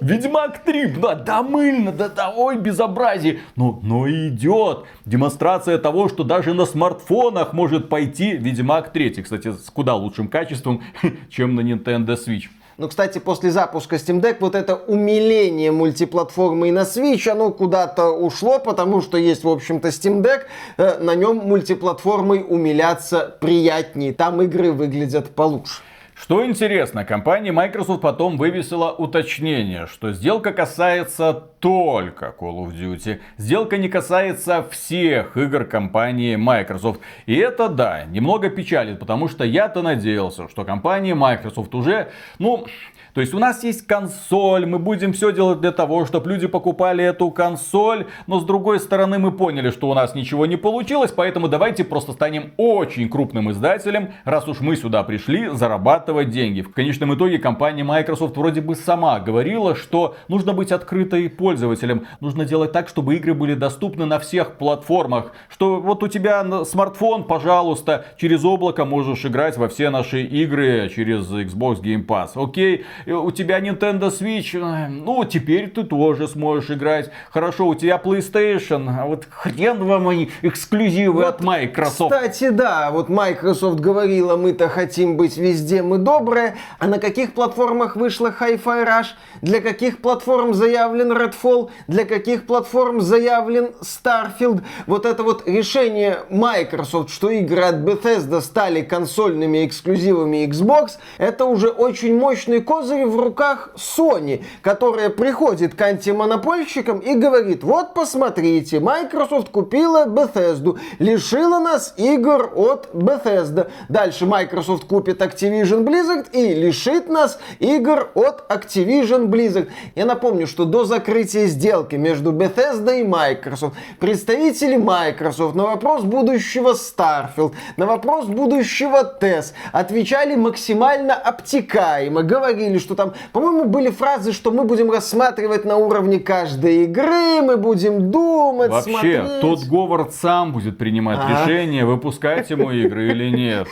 Ведьмак 0.02 0.64
3, 0.64 0.96
да, 1.02 1.16
да 1.16 1.44
мыльно, 1.44 1.92
да, 1.92 2.10
да, 2.10 2.34
ой, 2.36 2.58
безобразие. 2.58 3.40
Но, 3.56 3.80
но 3.84 4.10
идет. 4.10 4.86
Демонстрация 5.06 5.78
того, 5.78 6.10
что 6.10 6.24
даже 6.24 6.54
на 6.54 6.66
смартфонах 6.66 7.54
может 7.54 7.90
пойти 7.90 8.32
Ведьмак 8.32 8.92
3. 8.94 9.22
Кстати, 9.22 9.54
куда 9.74 9.96
лучшим 10.22 10.28
качеством, 10.28 10.84
чем 11.30 11.56
на 11.56 11.62
Nintendo 11.62 12.16
Switch. 12.16 12.50
Ну, 12.78 12.88
кстати, 12.88 13.20
после 13.20 13.51
запуска 13.51 13.98
Steam 13.98 14.22
Deck 14.22 14.38
вот 14.40 14.56
это 14.56 14.75
умиление 14.75 15.72
мультиплатформы 15.72 16.70
и 16.70 16.72
на 16.72 16.82
Switch, 16.82 17.30
оно 17.30 17.51
куда-то 17.51 18.10
ушло, 18.10 18.60
потому 18.60 19.01
что 19.01 19.18
есть, 19.18 19.44
в 19.44 19.50
общем-то, 19.50 19.90
Steam 19.90 20.24
Deck. 20.24 20.44
Э, 20.78 20.98
На 21.00 21.13
нем 21.16 21.38
мультиплатформой 21.38 22.44
умиляться 22.48 23.36
приятнее. 23.40 24.13
Там 24.13 24.42
игры 24.42 24.72
выглядят 24.72 25.36
получше. 25.36 25.82
Что 26.22 26.46
интересно, 26.46 27.04
компания 27.04 27.51
Microsoft 27.51 28.01
потом 28.01 28.38
вывесила 28.38 28.92
уточнение, 28.92 29.88
что 29.88 30.12
сделка 30.12 30.54
касается 30.54 31.34
только 31.60 32.36
Call 32.40 32.63
of 32.63 32.75
Duty. 32.75 33.22
Сделка 33.38 33.78
не 33.78 33.90
касается 33.90 34.63
всех 34.70 35.36
игр 35.36 35.66
компании 35.66 36.36
Microsoft. 36.36 37.01
И 37.25 37.36
это, 37.36 37.70
да, 37.70 38.04
немного 38.06 38.51
печалит, 38.51 39.00
потому 39.00 39.30
что 39.30 39.44
я-то 39.44 39.82
надеялся, 39.82 40.48
что 40.48 40.63
компания 40.63 41.16
Microsoft 41.16 41.74
уже, 41.74 42.12
ну, 42.38 42.68
то 43.16 43.20
есть 43.20 43.34
у 43.34 43.40
нас 43.40 43.63
есть 43.63 43.88
консоль, 43.88 44.66
мы 44.66 44.78
будем 44.80 45.13
все 45.13 45.34
делать 45.34 45.60
для 45.60 45.72
того, 45.72 46.06
чтобы 46.06 46.30
люди 46.30 46.48
покупали 46.48 47.04
эту 47.04 47.30
консоль, 47.32 48.06
но 48.28 48.40
с 48.40 48.46
другой 48.46 48.80
стороны 48.80 49.20
мы 49.20 49.32
поняли, 49.32 49.72
что 49.72 49.90
у 49.90 49.94
нас 49.94 50.16
ничего 50.16 50.46
не 50.46 50.56
получилось, 50.56 51.12
поэтому 51.12 51.50
давайте 51.50 51.84
просто 51.84 52.13
станем 52.13 52.54
очень 52.58 53.10
крупным 53.10 53.51
издателем, 53.51 54.13
раз 54.24 54.48
уж 54.48 54.62
мы 54.62 54.78
сюда 54.78 55.04
пришли 55.04 55.50
зарабатывать 55.50 56.11
деньги. 56.12 56.62
В 56.62 56.72
конечном 56.74 57.15
итоге 57.15 57.39
компания 57.39 57.84
Microsoft 57.84 58.38
вроде 58.38 58.62
бы 58.62 58.75
сама 58.75 59.20
говорила, 59.20 59.75
что 59.75 60.15
нужно 60.27 60.53
быть 60.53 60.72
открытой 60.72 61.30
пользователем, 61.30 62.06
нужно 62.20 62.46
делать 62.46 62.72
так, 62.72 62.88
чтобы 62.89 63.15
игры 63.15 63.34
были 63.34 63.56
доступны 63.56 64.06
на 64.06 64.20
всех 64.20 64.58
платформах, 64.58 65.32
что 65.50 65.80
вот 65.80 66.03
у 66.03 66.08
тебя 66.08 66.65
смартфон, 66.65 67.24
пожалуйста, 67.24 68.06
через 68.18 68.44
облако 68.46 68.86
можешь 68.86 69.25
играть 69.25 69.58
во 69.58 69.68
все 69.68 69.89
наши 69.89 70.24
игры 70.24 70.89
через 70.94 71.30
Xbox 71.32 71.82
Game 71.82 72.06
Pass, 72.06 72.32
окей? 72.36 72.86
И 73.06 73.12
У 73.12 73.32
тебя 73.32 73.60
Nintendo 73.60 74.12
Switch, 74.12 74.58
э, 74.58 74.88
ну 74.88 75.24
теперь 75.25 75.70
ты 75.70 75.84
тоже 75.84 76.27
сможешь 76.27 76.70
играть. 76.70 77.10
Хорошо, 77.32 77.68
у 77.68 77.75
тебя 77.75 78.00
PlayStation, 78.03 78.89
а 78.89 79.06
вот 79.06 79.27
хрен 79.30 79.84
вам 79.84 80.08
они 80.08 80.30
эксклюзивы 80.41 81.25
от 81.25 81.41
Microsoft. 81.41 82.13
Кстати, 82.13 82.50
да, 82.50 82.91
вот 82.91 83.10
Microsoft 83.10 83.80
говорила, 83.80 84.38
мы-то 84.38 84.70
хотим 84.70 85.18
быть 85.18 85.38
везде, 85.38 85.82
мы 85.92 85.98
добрые. 85.98 86.56
А 86.80 86.88
на 86.88 87.00
каких 87.00 87.34
платформах 87.34 87.98
вышла 87.98 88.34
Hi-Fi 88.40 88.86
Rush? 88.88 89.08
Для 89.42 89.60
каких 89.60 90.02
платформ 90.02 90.54
заявлен 90.54 91.12
Redfall? 91.12 91.70
Для 91.88 92.06
каких 92.06 92.46
платформ 92.46 93.02
заявлен 93.02 93.72
Starfield? 93.82 94.64
Вот 94.88 95.06
это 95.06 95.24
вот 95.24 95.46
решение 95.46 96.20
Microsoft, 96.30 97.10
что 97.10 97.30
игры 97.30 97.64
от 97.64 97.76
Bethesda 97.76 98.40
стали 98.40 98.84
консольными 98.84 99.66
эксклюзивами 99.66 100.48
Xbox, 100.48 100.92
это 101.18 101.44
уже 101.44 101.68
очень 101.68 102.18
мощный 102.18 102.62
козырь 102.62 103.06
в 103.06 103.20
руках 103.20 103.72
Sony, 103.76 104.46
которая 104.62 105.10
приходит 105.10 105.76
к 105.76 105.82
антимонопольщикам 105.82 107.00
и 107.00 107.16
говорит, 107.16 107.64
вот 107.66 107.94
посмотрите, 107.94 108.80
Microsoft 108.80 109.50
купила 109.50 110.06
Bethesda, 110.06 110.80
лишила 111.00 111.60
нас 111.60 111.94
игр 111.98 112.50
от 112.56 112.90
Bethesda. 112.94 113.70
Дальше 113.90 114.26
Microsoft 114.26 114.86
купит 114.86 115.22
Activision 115.22 115.81
Blizzard 115.86 116.32
и 116.32 116.54
лишит 116.54 117.10
нас 117.10 117.40
игр 117.60 118.10
от 118.16 118.50
Activision 118.50 119.27
Blizzard. 119.27 119.70
Я 119.96 120.05
напомню, 120.05 120.48
что 120.48 120.66
до 120.66 120.86
закрытия 120.86 121.46
сделки 121.48 121.96
между 121.96 122.32
Bethesda 122.32 123.00
и 123.00 123.03
Microsoft 123.03 123.75
представители 124.00 124.77
Microsoft 124.77 125.55
на 125.55 125.64
вопрос 125.64 126.03
будущего 126.03 126.74
Starfield, 126.74 127.53
на 127.77 127.86
вопрос 127.86 128.25
будущего 128.25 129.18
TES 129.22 129.53
отвечали 129.72 130.36
максимально 130.36 131.14
обтекаемо, 131.16 132.24
говорили, 132.24 132.77
что 132.77 132.96
там, 132.96 133.14
по-моему, 133.34 133.66
были 133.66 133.90
фразы, 133.90 134.34
что 134.34 134.51
мы 134.51 134.64
будем 134.64 134.92
рассматривать 134.92 135.66
на 135.66 135.77
уровне 135.77 136.20
каждой 136.20 136.84
игры, 136.86 137.42
мы 137.42 137.58
будем 137.58 138.12
думать, 138.12 138.72
Вообще, 138.72 138.92
смотреть. 138.92 139.42
тот 139.42 139.64
Говард 139.66 140.14
сам 140.14 140.53
будет 140.53 140.77
принимать 140.77 141.20
А. 141.22 141.44
решение, 141.46 141.86
выпускать 141.86 142.50
ему 142.50 142.72
игры 142.72 143.12
или 143.12 143.29
нет. 143.29 143.68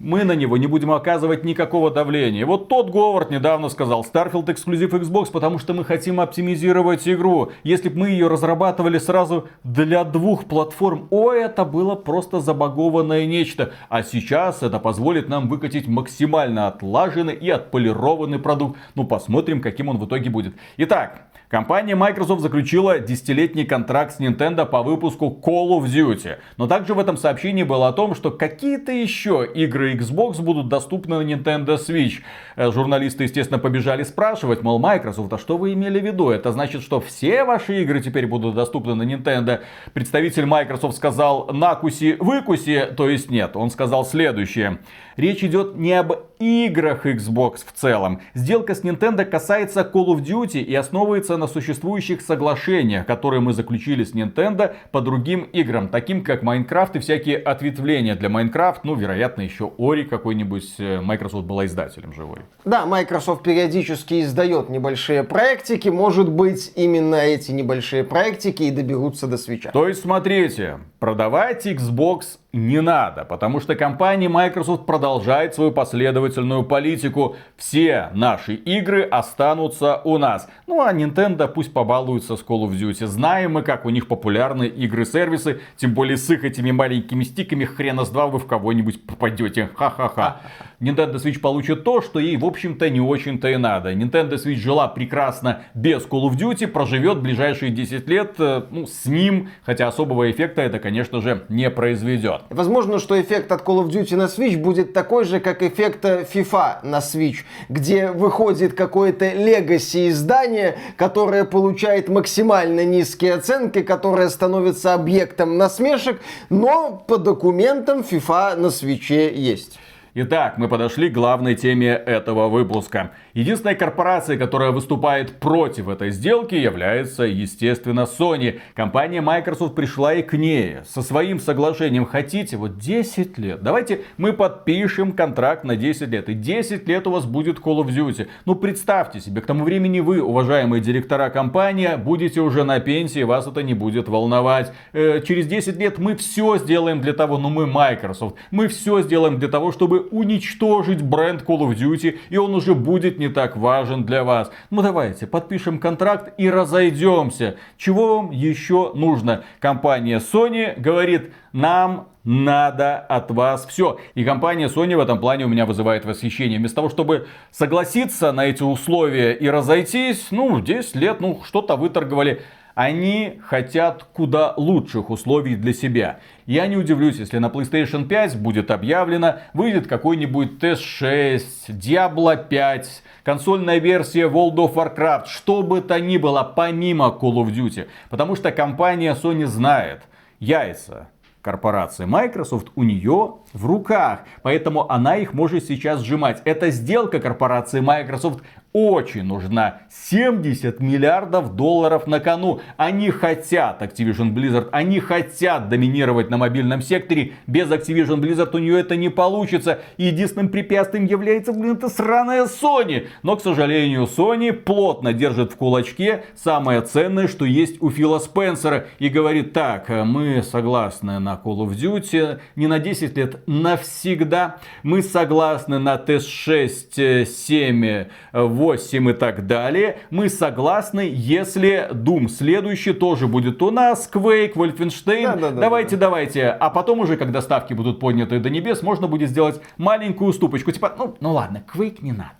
Мы 0.00 0.24
на 0.24 0.32
него 0.32 0.56
не 0.56 0.66
будем 0.66 0.92
оказывать 0.92 1.44
никакого 1.44 1.90
давления. 1.90 2.46
Вот 2.46 2.68
тот 2.68 2.88
Говард 2.88 3.30
недавно 3.30 3.68
сказал, 3.68 4.02
Starfield 4.02 4.50
эксклюзив 4.50 4.94
Xbox, 4.94 5.30
потому 5.30 5.58
что 5.58 5.74
мы 5.74 5.84
хотим 5.84 6.20
оптимизировать 6.20 7.06
игру. 7.06 7.52
Если 7.64 7.90
бы 7.90 7.98
мы 7.98 8.08
ее 8.08 8.28
разрабатывали 8.28 8.96
сразу 8.96 9.48
для 9.62 10.04
двух 10.04 10.46
платформ, 10.46 11.06
ой, 11.10 11.42
это 11.42 11.66
было 11.66 11.96
просто 11.96 12.40
забагованное 12.40 13.26
нечто. 13.26 13.74
А 13.90 14.02
сейчас 14.02 14.62
это 14.62 14.78
позволит 14.78 15.28
нам 15.28 15.50
выкатить 15.50 15.86
максимально 15.86 16.68
отлаженный 16.68 17.34
и 17.34 17.50
отполированный 17.50 18.38
продукт. 18.38 18.78
Ну, 18.94 19.04
посмотрим, 19.04 19.60
каким 19.60 19.90
он 19.90 19.98
в 19.98 20.06
итоге 20.06 20.30
будет. 20.30 20.54
Итак, 20.78 21.29
Компания 21.50 21.96
Microsoft 21.96 22.42
заключила 22.42 23.00
десятилетний 23.00 23.64
контракт 23.64 24.14
с 24.14 24.20
Nintendo 24.20 24.64
по 24.64 24.84
выпуску 24.84 25.36
Call 25.44 25.70
of 25.70 25.86
Duty. 25.86 26.36
Но 26.56 26.68
также 26.68 26.94
в 26.94 27.00
этом 27.00 27.16
сообщении 27.16 27.64
было 27.64 27.88
о 27.88 27.92
том, 27.92 28.14
что 28.14 28.30
какие-то 28.30 28.92
еще 28.92 29.44
игры 29.52 29.96
Xbox 29.96 30.40
будут 30.40 30.68
доступны 30.68 31.18
на 31.18 31.28
Nintendo 31.28 31.76
Switch. 31.76 32.20
Э, 32.54 32.70
Журналисты, 32.70 33.24
естественно, 33.24 33.58
побежали 33.58 34.04
спрашивать, 34.04 34.62
мол, 34.62 34.78
Microsoft, 34.78 35.32
а 35.32 35.38
что 35.38 35.58
вы 35.58 35.72
имели 35.72 35.98
в 35.98 36.04
виду? 36.04 36.30
Это 36.30 36.52
значит, 36.52 36.82
что 36.82 37.00
все 37.00 37.42
ваши 37.42 37.82
игры 37.82 38.00
теперь 38.00 38.28
будут 38.28 38.54
доступны 38.54 38.94
на 38.94 39.02
Nintendo? 39.02 39.60
Представитель 39.92 40.46
Microsoft 40.46 40.96
сказал, 40.96 41.48
накуси, 41.52 42.16
выкуси, 42.20 42.94
то 42.96 43.08
есть 43.08 43.28
нет. 43.28 43.56
Он 43.56 43.72
сказал 43.72 44.04
следующее. 44.04 44.78
Речь 45.16 45.42
идет 45.42 45.74
не 45.74 45.94
об 45.94 46.29
играх 46.40 47.06
Xbox 47.06 47.58
в 47.64 47.72
целом. 47.72 48.20
Сделка 48.34 48.74
с 48.74 48.82
Nintendo 48.82 49.24
касается 49.24 49.80
Call 49.80 50.06
of 50.06 50.24
Duty 50.24 50.60
и 50.60 50.74
основывается 50.74 51.36
на 51.36 51.46
существующих 51.46 52.22
соглашениях, 52.22 53.06
которые 53.06 53.40
мы 53.40 53.52
заключили 53.52 54.02
с 54.02 54.14
Nintendo 54.14 54.74
по 54.90 55.00
другим 55.00 55.42
играм, 55.52 55.88
таким 55.88 56.24
как 56.24 56.42
Minecraft 56.42 56.92
и 56.94 56.98
всякие 56.98 57.36
ответвления 57.36 58.16
для 58.16 58.28
Minecraft, 58.28 58.80
ну, 58.84 58.94
вероятно, 58.94 59.42
еще 59.42 59.70
Ori 59.78 60.04
какой-нибудь, 60.04 60.74
э, 60.78 61.00
Microsoft 61.00 61.46
была 61.46 61.66
издателем 61.66 62.12
живой. 62.12 62.38
Да, 62.64 62.86
Microsoft 62.86 63.42
периодически 63.42 64.22
издает 64.22 64.70
небольшие 64.70 65.22
проектики. 65.22 65.90
Может 65.90 66.30
быть, 66.30 66.72
именно 66.74 67.16
эти 67.16 67.52
небольшие 67.52 68.02
проектики 68.02 68.64
и 68.64 68.70
доберутся 68.70 69.26
до 69.26 69.36
свеча. 69.36 69.70
То 69.70 69.86
есть, 69.86 70.00
смотрите, 70.00 70.78
продавать 70.98 71.66
Xbox 71.66 72.39
не 72.52 72.80
надо, 72.80 73.24
потому 73.24 73.60
что 73.60 73.76
компания 73.76 74.28
Microsoft 74.28 74.84
продолжает 74.84 75.54
свою 75.54 75.70
последовательную 75.70 76.64
политику. 76.64 77.36
Все 77.56 78.10
наши 78.12 78.54
игры 78.54 79.02
останутся 79.02 80.00
у 80.02 80.18
нас. 80.18 80.48
Ну 80.66 80.82
а 80.82 80.92
Nintendo 80.92 81.46
пусть 81.46 81.72
побалуется 81.72 82.36
с 82.36 82.44
Call 82.44 82.68
of 82.68 82.72
Duty. 82.72 83.06
Знаем 83.06 83.52
мы, 83.52 83.62
как 83.62 83.86
у 83.86 83.90
них 83.90 84.08
популярны 84.08 84.64
игры-сервисы, 84.64 85.60
тем 85.76 85.94
более 85.94 86.16
с 86.16 86.28
их 86.28 86.42
этими 86.42 86.72
маленькими 86.72 87.22
стиками 87.22 87.64
хрена 87.64 88.04
с 88.04 88.10
два 88.10 88.26
вы 88.26 88.40
в 88.40 88.46
кого-нибудь 88.46 89.06
попадете. 89.06 89.70
Ха-ха-ха. 89.76 90.40
Nintendo 90.80 91.16
Switch 91.16 91.38
получит 91.40 91.84
то, 91.84 92.00
что 92.00 92.18
ей, 92.18 92.38
в 92.38 92.44
общем-то, 92.44 92.88
не 92.88 93.00
очень-то 93.00 93.48
и 93.48 93.58
надо. 93.58 93.92
Nintendo 93.92 94.36
Switch 94.36 94.56
жила 94.56 94.88
прекрасно 94.88 95.64
без 95.74 96.06
Call 96.06 96.30
of 96.30 96.38
Duty, 96.38 96.66
проживет 96.66 97.20
ближайшие 97.20 97.70
10 97.70 98.08
лет 98.08 98.34
э, 98.38 98.62
ну, 98.70 98.86
с 98.86 99.04
ним, 99.04 99.50
хотя 99.62 99.88
особого 99.88 100.30
эффекта 100.30 100.62
это, 100.62 100.78
конечно 100.78 101.20
же, 101.20 101.44
не 101.50 101.68
произведет. 101.68 102.44
Возможно, 102.48 102.98
что 102.98 103.20
эффект 103.20 103.52
от 103.52 103.60
Call 103.60 103.84
of 103.84 103.90
Duty 103.90 104.16
на 104.16 104.22
Switch 104.22 104.56
будет 104.56 104.94
такой 104.94 105.26
же, 105.26 105.38
как 105.38 105.62
эффект 105.62 106.02
FIFA 106.02 106.78
на 106.82 107.00
Switch, 107.00 107.40
где 107.68 108.10
выходит 108.10 108.72
какое-то 108.72 109.34
легаси 109.34 110.08
издание, 110.08 110.78
которое 110.96 111.44
получает 111.44 112.08
максимально 112.08 112.86
низкие 112.86 113.34
оценки, 113.34 113.82
которое 113.82 114.30
становится 114.30 114.94
объектом 114.94 115.58
насмешек, 115.58 116.22
но 116.48 117.04
по 117.06 117.18
документам 117.18 118.00
FIFA 118.00 118.56
на 118.56 118.70
свече 118.70 119.34
есть. 119.34 119.78
Итак, 120.12 120.58
мы 120.58 120.66
подошли 120.66 121.08
к 121.08 121.12
главной 121.12 121.54
теме 121.54 121.90
этого 121.90 122.48
выпуска. 122.48 123.12
Единственной 123.32 123.76
корпорацией, 123.76 124.40
которая 124.40 124.72
выступает 124.72 125.38
против 125.38 125.88
этой 125.88 126.10
сделки, 126.10 126.56
является, 126.56 127.22
естественно, 127.22 128.08
Sony. 128.18 128.58
Компания 128.74 129.20
Microsoft 129.20 129.76
пришла 129.76 130.14
и 130.14 130.22
к 130.22 130.32
ней 130.32 130.78
со 130.84 131.02
своим 131.02 131.38
соглашением. 131.38 132.06
Хотите, 132.06 132.56
вот 132.56 132.76
10 132.76 133.38
лет, 133.38 133.62
давайте 133.62 134.00
мы 134.16 134.32
подпишем 134.32 135.12
контракт 135.12 135.62
на 135.62 135.76
10 135.76 136.08
лет. 136.08 136.28
И 136.28 136.34
10 136.34 136.88
лет 136.88 137.06
у 137.06 137.12
вас 137.12 137.24
будет 137.24 137.60
Call 137.60 137.84
of 137.84 137.94
Duty. 137.94 138.26
Ну, 138.46 138.56
представьте 138.56 139.20
себе, 139.20 139.40
к 139.40 139.46
тому 139.46 139.62
времени 139.62 140.00
вы, 140.00 140.20
уважаемые 140.20 140.80
директора 140.80 141.30
компании, 141.30 141.94
будете 141.96 142.40
уже 142.40 142.64
на 142.64 142.80
пенсии, 142.80 143.22
вас 143.22 143.46
это 143.46 143.62
не 143.62 143.74
будет 143.74 144.08
волновать. 144.08 144.72
Э, 144.92 145.22
через 145.24 145.46
10 145.46 145.76
лет 145.76 145.98
мы 145.98 146.16
все 146.16 146.58
сделаем 146.58 147.00
для 147.00 147.12
того, 147.12 147.38
ну 147.38 147.48
мы 147.48 147.68
Microsoft, 147.68 148.34
мы 148.50 148.66
все 148.66 149.02
сделаем 149.02 149.38
для 149.38 149.48
того, 149.48 149.70
уничтожить 150.00 151.02
бренд 151.02 151.42
Call 151.42 151.60
of 151.60 151.76
Duty, 151.76 152.18
и 152.28 152.36
он 152.36 152.54
уже 152.54 152.74
будет 152.74 153.18
не 153.18 153.28
так 153.28 153.56
важен 153.56 154.04
для 154.04 154.24
вас. 154.24 154.50
Ну 154.70 154.82
давайте, 154.82 155.26
подпишем 155.26 155.78
контракт 155.78 156.32
и 156.38 156.50
разойдемся. 156.50 157.56
Чего 157.76 158.16
вам 158.16 158.30
еще 158.30 158.92
нужно? 158.94 159.44
Компания 159.60 160.18
Sony 160.18 160.78
говорит, 160.78 161.32
нам 161.52 162.08
надо 162.24 162.98
от 162.98 163.30
вас 163.30 163.66
все. 163.66 163.98
И 164.14 164.24
компания 164.24 164.66
Sony 164.68 164.96
в 164.96 165.00
этом 165.00 165.18
плане 165.18 165.46
у 165.46 165.48
меня 165.48 165.66
вызывает 165.66 166.04
восхищение. 166.04 166.58
Вместо 166.58 166.76
того, 166.76 166.88
чтобы 166.88 167.26
согласиться 167.50 168.32
на 168.32 168.46
эти 168.46 168.62
условия 168.62 169.32
и 169.32 169.48
разойтись, 169.48 170.28
ну, 170.30 170.60
10 170.60 170.96
лет, 170.96 171.20
ну, 171.20 171.40
что-то 171.44 171.76
выторговали. 171.76 172.42
Они 172.74 173.40
хотят 173.44 174.04
куда 174.04 174.54
лучших 174.56 175.10
условий 175.10 175.56
для 175.56 175.72
себя. 175.72 176.20
Я 176.46 176.66
не 176.66 176.76
удивлюсь, 176.76 177.18
если 177.18 177.38
на 177.38 177.46
PlayStation 177.46 178.06
5 178.06 178.40
будет 178.40 178.70
объявлено, 178.70 179.36
выйдет 179.52 179.86
какой-нибудь 179.86 180.62
TS6, 180.62 181.42
Diablo 181.68 182.48
5, 182.48 183.02
консольная 183.24 183.78
версия 183.78 184.28
World 184.28 184.56
of 184.56 184.74
Warcraft, 184.74 185.26
что 185.26 185.62
бы 185.62 185.80
то 185.80 186.00
ни 186.00 186.16
было, 186.16 186.42
помимо 186.42 187.16
Call 187.20 187.34
of 187.34 187.52
Duty. 187.52 187.88
Потому 188.08 188.36
что 188.36 188.52
компания 188.52 189.14
Sony 189.14 189.46
знает, 189.46 190.02
яйца 190.38 191.08
корпорации 191.42 192.04
Microsoft 192.04 192.68
у 192.74 192.82
нее 192.82 193.36
в 193.52 193.66
руках. 193.66 194.20
Поэтому 194.42 194.90
она 194.90 195.16
их 195.16 195.32
может 195.32 195.64
сейчас 195.64 196.02
сжимать. 196.02 196.42
Эта 196.44 196.70
сделка 196.70 197.18
корпорации 197.18 197.80
Microsoft 197.80 198.42
очень 198.72 199.24
нужна. 199.24 199.80
70 199.90 200.78
миллиардов 200.78 201.56
долларов 201.56 202.06
на 202.06 202.20
кону. 202.20 202.60
Они 202.76 203.10
хотят, 203.10 203.82
Activision 203.82 204.32
Blizzard, 204.32 204.68
они 204.70 205.00
хотят 205.00 205.68
доминировать 205.68 206.30
на 206.30 206.36
мобильном 206.36 206.80
секторе. 206.80 207.32
Без 207.48 207.68
Activision 207.68 208.20
Blizzard 208.20 208.54
у 208.54 208.58
нее 208.58 208.78
это 208.80 208.94
не 208.94 209.08
получится. 209.08 209.80
Единственным 209.96 210.50
препятствием 210.50 211.04
является, 211.04 211.52
блин, 211.52 211.72
это 211.76 211.88
сраная 211.88 212.44
Sony. 212.44 213.08
Но, 213.22 213.36
к 213.36 213.42
сожалению, 213.42 214.04
Sony 214.04 214.52
плотно 214.52 215.12
держит 215.12 215.52
в 215.52 215.56
кулачке 215.56 216.24
самое 216.36 216.80
ценное, 216.82 217.26
что 217.26 217.44
есть 217.44 217.82
у 217.82 217.90
Фила 217.90 218.20
Спенсера. 218.20 218.86
И 219.00 219.08
говорит, 219.08 219.52
так, 219.52 219.88
мы 219.88 220.42
согласны 220.42 221.18
на 221.18 221.40
Call 221.42 221.66
of 221.66 221.70
Duty 221.70 222.38
не 222.54 222.68
на 222.68 222.78
10 222.78 223.16
лет, 223.16 223.42
навсегда. 223.48 224.58
Мы 224.84 225.02
согласны 225.02 225.80
на 225.80 225.96
TS6, 225.96 227.24
7, 227.24 228.04
8 228.32 228.59
и 228.60 229.12
так 229.12 229.46
далее. 229.46 229.98
Мы 230.10 230.28
согласны, 230.28 231.08
если 231.12 231.88
Doom 231.92 232.28
следующий 232.28 232.92
тоже 232.92 233.26
будет 233.26 233.62
у 233.62 233.70
нас, 233.70 234.08
Quake, 234.12 234.54
Wolfenstein. 234.54 235.24
Да, 235.24 235.36
да, 235.36 235.50
да, 235.50 235.60
давайте, 235.60 235.96
да. 235.96 236.06
давайте. 236.06 236.48
А 236.48 236.70
потом 236.70 237.00
уже, 237.00 237.16
когда 237.16 237.40
ставки 237.40 237.72
будут 237.72 238.00
подняты 238.00 238.38
до 238.38 238.50
небес, 238.50 238.82
можно 238.82 239.06
будет 239.06 239.30
сделать 239.30 239.60
маленькую 239.78 240.30
уступочку. 240.30 240.72
Типа, 240.72 240.94
ну, 240.96 241.16
ну 241.20 241.32
ладно, 241.32 241.64
Quake 241.74 241.98
не 242.02 242.12
надо. 242.12 242.30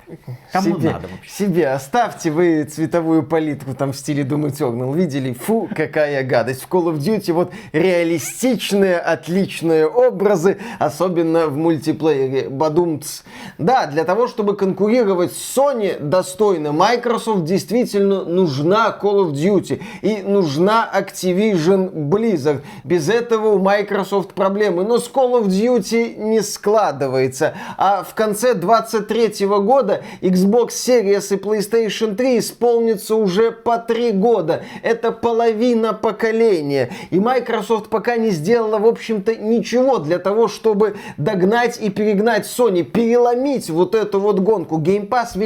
Кому 0.52 0.78
себе, 0.78 0.90
надо 0.90 1.08
вообще? 1.08 1.30
Себе 1.30 1.68
оставьте 1.68 2.30
вы 2.30 2.64
цветовую 2.64 3.22
палитру 3.22 3.74
там 3.74 3.92
в 3.92 3.96
стиле 3.96 4.22
Doom 4.22 4.50
Eternal. 4.50 4.94
Видели? 4.94 5.32
Фу, 5.32 5.68
какая 5.74 6.22
гадость. 6.24 6.62
В 6.62 6.68
Call 6.68 6.92
of 6.92 6.98
Duty 6.98 7.32
вот 7.32 7.52
реалистичные, 7.72 8.98
отличные 8.98 9.86
образы, 9.86 10.58
особенно 10.78 11.46
в 11.46 11.56
мультиплеере. 11.56 12.48
Бадумц. 12.50 13.22
Да, 13.58 13.86
для 13.86 14.04
того, 14.04 14.26
чтобы 14.26 14.56
конкурировать 14.56 15.32
с 15.32 15.56
Sony 15.56 15.98
достойно, 16.10 16.72
Microsoft 16.72 17.44
действительно 17.44 18.24
нужна 18.24 18.96
Call 19.00 19.24
of 19.24 19.32
Duty 19.32 19.80
и 20.02 20.22
нужна 20.22 20.90
Activision 20.92 21.90
Blizzard. 21.92 22.60
Без 22.84 23.08
этого 23.08 23.54
у 23.54 23.58
Microsoft 23.58 24.34
проблемы. 24.34 24.84
Но 24.84 24.98
с 24.98 25.10
Call 25.10 25.40
of 25.40 25.46
Duty 25.46 26.16
не 26.16 26.42
складывается. 26.42 27.54
А 27.78 28.02
в 28.02 28.14
конце 28.14 28.54
23 28.54 29.46
года 29.46 30.02
Xbox 30.20 30.70
Series 30.70 31.34
и 31.34 31.38
PlayStation 31.38 32.16
3 32.16 32.38
исполнится 32.38 33.14
уже 33.14 33.52
по 33.52 33.78
три 33.78 34.10
года. 34.12 34.64
Это 34.82 35.12
половина 35.12 35.92
поколения. 35.94 36.90
И 37.10 37.20
Microsoft 37.20 37.88
пока 37.88 38.16
не 38.16 38.30
сделала, 38.30 38.78
в 38.78 38.86
общем-то, 38.86 39.36
ничего 39.36 39.98
для 39.98 40.18
того, 40.18 40.48
чтобы 40.48 40.96
догнать 41.16 41.78
и 41.80 41.88
перегнать 41.90 42.46
Sony, 42.46 42.82
переломить 42.82 43.70
вот 43.70 43.94
эту 43.94 44.20
вот 44.20 44.40
гонку. 44.40 44.78
Game 44.78 45.08
Pass 45.08 45.38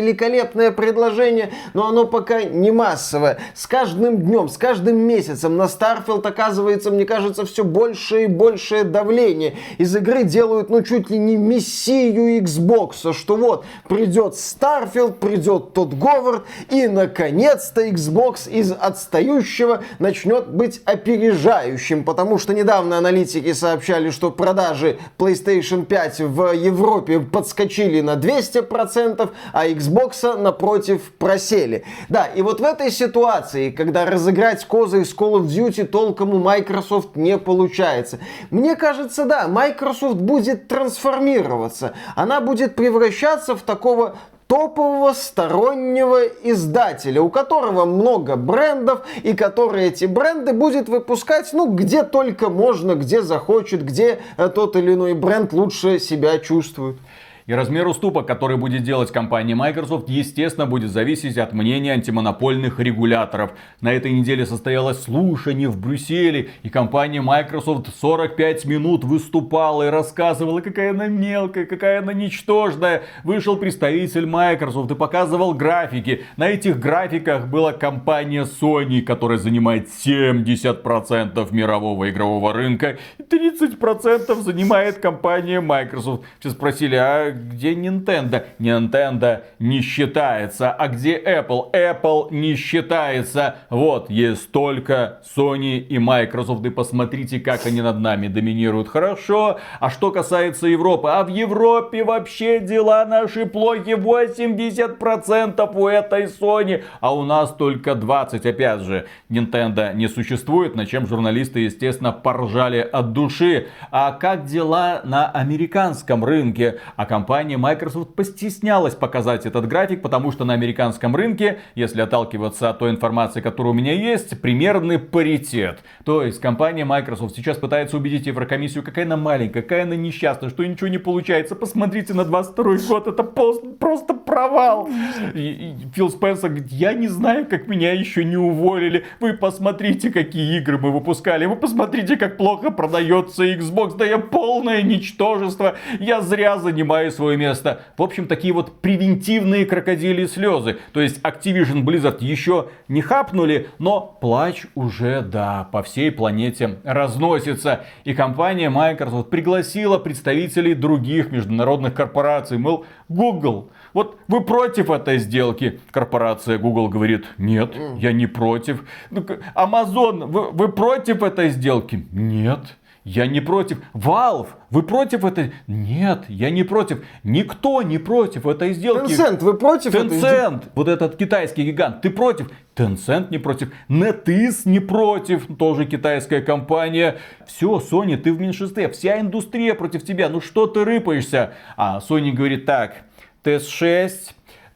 великолепное 0.55 0.71
предложение, 0.71 1.51
но 1.75 1.88
оно 1.88 2.07
пока 2.07 2.43
не 2.45 2.71
массовое. 2.71 3.38
С 3.55 3.67
каждым 3.67 4.19
днем, 4.19 4.49
с 4.49 4.57
каждым 4.57 4.97
месяцем 4.97 5.57
на 5.57 5.64
Starfield 5.64 6.27
оказывается, 6.27 6.90
мне 6.90 7.05
кажется, 7.05 7.45
все 7.45 7.64
больше 7.64 8.25
и 8.25 8.27
большее 8.27 8.85
давление. 8.85 9.57
Из 9.79 9.95
игры 9.97 10.25
делают, 10.25 10.71
ну, 10.71 10.83
чуть 10.83 11.11
ли 11.11 11.19
не 11.19 11.37
мессию 11.37 12.43
Xbox, 12.43 13.12
что 13.12 13.37
вот, 13.37 13.64
придет 13.88 14.35
Starfield, 14.35 15.14
придет 15.14 15.73
тот 15.73 15.95
Говард, 15.95 16.45
и, 16.71 16.87
наконец-то, 16.87 17.87
Xbox 17.87 18.51
из 18.51 18.73
отстающего 18.73 19.83
начнет 19.99 20.49
быть 20.49 20.81
опережающим, 20.85 22.05
потому 22.05 22.38
что 22.38 22.55
недавно 22.55 22.99
аналитики 22.99 23.53
сообщали, 23.53 24.11
что 24.11 24.31
продажи 24.31 24.99
PlayStation 25.19 25.85
5 25.85 26.21
в 26.21 26.53
Европе 26.53 27.21
подскочили 27.21 28.01
на 28.01 28.14
200%, 28.14 29.31
а 29.53 29.67
Xbox 29.67 30.37
напротив 30.44 31.12
просели. 31.18 31.85
Да, 32.09 32.26
и 32.26 32.42
вот 32.42 32.61
в 32.61 32.64
этой 32.64 32.92
ситуации, 32.92 33.70
когда 33.70 34.04
разыграть 34.04 34.64
козырь 34.64 35.04
с 35.04 35.14
Call 35.14 35.40
of 35.40 35.46
Duty 35.46 35.85
толком 35.85 36.35
у 36.35 36.38
Microsoft 36.38 37.16
не 37.16 37.38
получается, 37.38 38.20
мне 38.50 38.76
кажется, 38.76 39.24
да, 39.24 39.48
Microsoft 39.48 40.16
будет 40.16 40.68
трансформироваться. 40.68 41.94
Она 42.14 42.40
будет 42.40 42.76
превращаться 42.76 43.57
в 43.57 43.62
такого 43.62 44.16
топового 44.46 45.14
стороннего 45.14 46.22
издателя, 46.22 47.22
у 47.22 47.30
которого 47.30 47.87
много 47.87 48.37
брендов, 48.37 49.00
и 49.22 49.33
который 49.33 49.87
эти 49.87 50.04
бренды 50.04 50.52
будет 50.52 50.88
выпускать, 50.88 51.52
ну, 51.52 51.72
где 51.72 52.02
только 52.02 52.50
можно, 52.50 52.94
где 52.94 53.22
захочет, 53.22 53.85
где 53.85 54.20
э, 54.37 54.48
тот 54.48 54.76
или 54.76 54.94
иной 54.94 55.14
бренд 55.14 55.52
лучше 55.52 55.98
себя 55.98 56.38
чувствует. 56.38 56.98
И 57.46 57.52
размер 57.52 57.87
уступок, 57.87 58.26
который 58.26 58.57
будет 58.57 58.85
делать 58.85 59.12
компания 59.12 59.54
Microsoft, 59.54 60.09
естественно, 60.09 60.64
будет 60.64 60.90
зависеть 60.90 61.37
от 61.37 61.52
мнения 61.52 61.92
антимонопольных 61.92 62.80
регуляторов. 62.80 63.52
На 63.83 63.92
этой 63.92 64.12
неделе 64.12 64.46
состоялось 64.46 65.02
слушание 65.02 65.68
в 65.68 65.78
Брюсселе, 65.78 66.48
и 66.62 66.70
компания 66.70 67.20
Microsoft 67.20 67.94
45 68.00 68.64
минут 68.64 69.04
выступала 69.04 69.88
и 69.88 69.90
рассказывала, 69.90 70.62
какая 70.62 70.92
она 70.92 71.09
мелкая, 71.09 71.66
какая 71.66 71.98
она 71.98 72.14
ничтожная. 72.14 73.02
Вышел 73.24 73.59
представитель 73.59 74.24
Microsoft 74.24 74.90
и 74.92 74.94
показывал 74.94 75.52
графики. 75.52 76.24
На 76.38 76.48
этих 76.48 76.80
графиках 76.80 77.48
была 77.48 77.74
компания 77.74 78.44
Sony, 78.44 79.02
которая 79.02 79.37
занимает 79.37 79.88
70% 79.88 81.54
мирового 81.54 82.09
игрового 82.09 82.54
рынка, 82.54 82.96
и 83.18 83.22
30% 83.22 84.35
занимает 84.40 84.96
компания 84.96 85.61
Microsoft. 85.61 86.24
Все 86.40 86.48
спросили, 86.48 86.96
а 86.96 87.34
где 87.35 87.75
Nintendo? 87.75 88.44
Nintendo 88.59 89.42
не 89.59 89.81
считается. 89.81 90.70
А 90.70 90.88
где 90.88 91.18
Apple? 91.18 91.73
Apple 91.73 92.29
не 92.31 92.55
считается. 92.55 93.57
Вот, 93.70 94.11
есть 94.11 94.51
только 94.53 95.20
Sony 95.37 95.79
и 95.79 95.99
Microsoft. 95.99 96.64
И 96.64 96.70
посмотрите, 96.70 97.40
как 97.40 97.66
они 97.66 97.83
над 97.83 97.99
нами 97.99 98.29
доминируют. 98.29 98.88
Хорошо. 98.88 99.59
А 99.81 99.90
что 99.90 100.11
касается 100.11 100.66
Европы? 100.66 101.09
А 101.09 101.25
в 101.25 101.29
Европе 101.29 102.05
вообще 102.05 102.61
дела 102.61 103.05
наши 103.05 103.47
плохи. 103.47 103.90
80% 103.90 105.70
у 105.75 105.88
этой 105.88 106.25
Sony. 106.25 106.85
А 107.01 107.14
у 107.14 107.25
нас 107.25 107.53
только 107.55 107.94
20. 107.94 108.47
Опять 108.47 108.81
же, 108.81 109.07
Nintendo 109.29 109.94
не 109.94 110.09
существует. 110.09 110.75
На 110.75 110.87
чем 110.87 111.07
журналисты, 111.07 111.61
естественно, 111.61 112.12
поржали 112.12 112.79
от 112.81 113.12
души. 113.12 113.66
А 113.90 114.12
как 114.12 114.44
дела 114.44 115.01
на 115.05 115.31
американском 115.31 116.25
рынке? 116.25 116.79
А 116.97 117.07
компания 117.07 117.23
Microsoft 117.28 118.14
постеснялась 118.14 118.94
показать 118.94 119.46
этот 119.46 119.66
график, 119.66 120.02
потому 120.02 120.32
что 120.32 120.44
на 120.44 120.54
американском 120.54 121.14
рынке, 121.14 121.60
если 121.74 122.00
отталкиваться 122.00 122.70
от 122.70 122.78
той 122.78 122.90
информации, 122.90 123.40
которая 123.40 123.72
у 123.72 123.76
меня 123.76 123.92
есть, 123.92 124.40
примерный 124.40 124.98
паритет. 124.98 125.80
То 126.04 126.22
есть 126.22 126.40
компания 126.40 126.84
Microsoft 126.84 127.37
сейчас 127.37 127.58
пытается 127.58 127.96
убедить 127.96 128.26
Еврокомиссию, 128.26 128.82
какая 128.82 129.04
она 129.04 129.16
маленькая, 129.16 129.62
какая 129.62 129.82
она 129.84 129.96
несчастная, 129.96 130.50
что 130.50 130.64
ничего 130.64 130.88
не 130.88 130.98
получается. 130.98 131.54
Посмотрите 131.54 132.14
на 132.14 132.24
22 132.24 132.76
год, 132.88 133.08
это 133.08 133.22
просто 133.22 134.14
провал. 134.14 134.88
И, 135.34 135.40
и 135.40 135.74
Фил 135.94 136.10
Спенсер 136.10 136.48
говорит, 136.48 136.72
я 136.72 136.92
не 136.92 137.08
знаю, 137.08 137.46
как 137.46 137.68
меня 137.68 137.92
еще 137.92 138.24
не 138.24 138.37
уволили. 138.37 139.04
Вы 139.20 139.34
посмотрите, 139.34 140.10
какие 140.10 140.58
игры 140.58 140.78
мы 140.78 140.90
выпускали. 140.90 141.46
Вы 141.46 141.56
посмотрите, 141.56 142.16
как 142.16 142.37
плохо 142.37 142.70
продается 142.70 143.44
Xbox. 143.44 143.96
Да 143.96 144.04
я 144.04 144.18
полное 144.18 144.82
ничтожество. 144.82 145.76
Я 146.00 146.20
зря 146.20 146.58
занимаю 146.58 147.10
свое 147.14 147.37
место. 147.37 147.83
В 147.96 148.03
общем, 148.03 148.27
такие 148.27 148.53
вот 148.53 148.81
превентивные 148.81 149.66
крокодили 149.66 150.27
слезы. 150.27 150.79
То 150.92 151.00
есть 151.00 151.20
Activision 151.22 151.85
Blizzard 151.85 152.18
еще 152.20 152.68
не 152.88 153.00
хапнули, 153.00 153.68
но 153.79 154.00
плач 154.20 154.66
уже, 154.74 155.22
да, 155.22 155.68
по 155.72 155.83
всей 155.83 156.11
планете 156.11 156.79
разносится. 156.85 157.85
И 158.05 158.14
компания 158.14 158.70
Microsoft 158.70 159.31
пригласила 159.31 159.98
представителей 159.98 160.74
других 160.74 161.31
международных 161.31 161.94
корпораций. 161.94 162.59
Мол, 162.59 162.85
Google, 163.09 163.70
вот 163.92 164.18
вы 164.29 164.40
против 164.42 164.90
этой 164.90 165.18
сделки? 165.18 165.81
Корпорация 165.90 166.59
Google 166.59 166.88
говорит, 166.88 167.27
нет, 167.38 167.74
я 167.96 168.12
не 168.12 168.27
против. 168.27 168.85
Ну, 169.11 169.24
Amazon, 169.55 170.27
вы, 170.27 170.50
вы 170.50 170.68
против 170.72 171.22
этой 171.22 171.50
сделки? 171.50 172.07
Нет. 172.12 172.77
Я 173.05 173.27
не 173.27 173.40
против. 173.40 173.79
Valve, 173.93 174.49
вы 174.71 174.83
против 174.83 175.27
этой? 175.27 175.53
Нет, 175.67 176.25
я 176.29 176.49
не 176.49 176.64
против. 176.64 177.05
Никто 177.23 177.83
не 177.83 177.99
против 177.99 178.47
этой 178.47 178.73
сделки. 178.73 179.12
Tencent, 179.12 179.45
вы 179.45 179.55
против 179.59 179.95
Tencent, 179.95 180.57
этой 180.57 180.71
вот 180.75 180.88
этот 180.88 181.17
китайский 181.17 181.64
гигант, 181.64 182.01
ты 182.01 182.09
против? 182.09 182.51
Tencent 182.75 183.29
не 183.31 183.37
против. 183.37 183.73
NetEase 183.90 184.62
не 184.64 184.81
против, 184.81 185.47
тоже 185.59 185.85
китайская 185.85 186.40
компания. 186.40 187.19
Все, 187.47 187.79
Sony, 187.79 188.17
ты 188.17 188.33
в 188.33 188.40
меньшинстве. 188.40 188.88
Вся 188.88 189.21
индустрия 189.21 189.75
против 189.75 190.03
тебя. 190.03 190.31
Ну 190.31 190.40
что 190.40 190.67
ты 190.67 190.83
рыпаешься? 190.83 191.53
А 191.77 191.99
Sony 191.99 192.33
говорит 192.33 192.64
так. 192.64 193.03
TS6, 193.45 194.33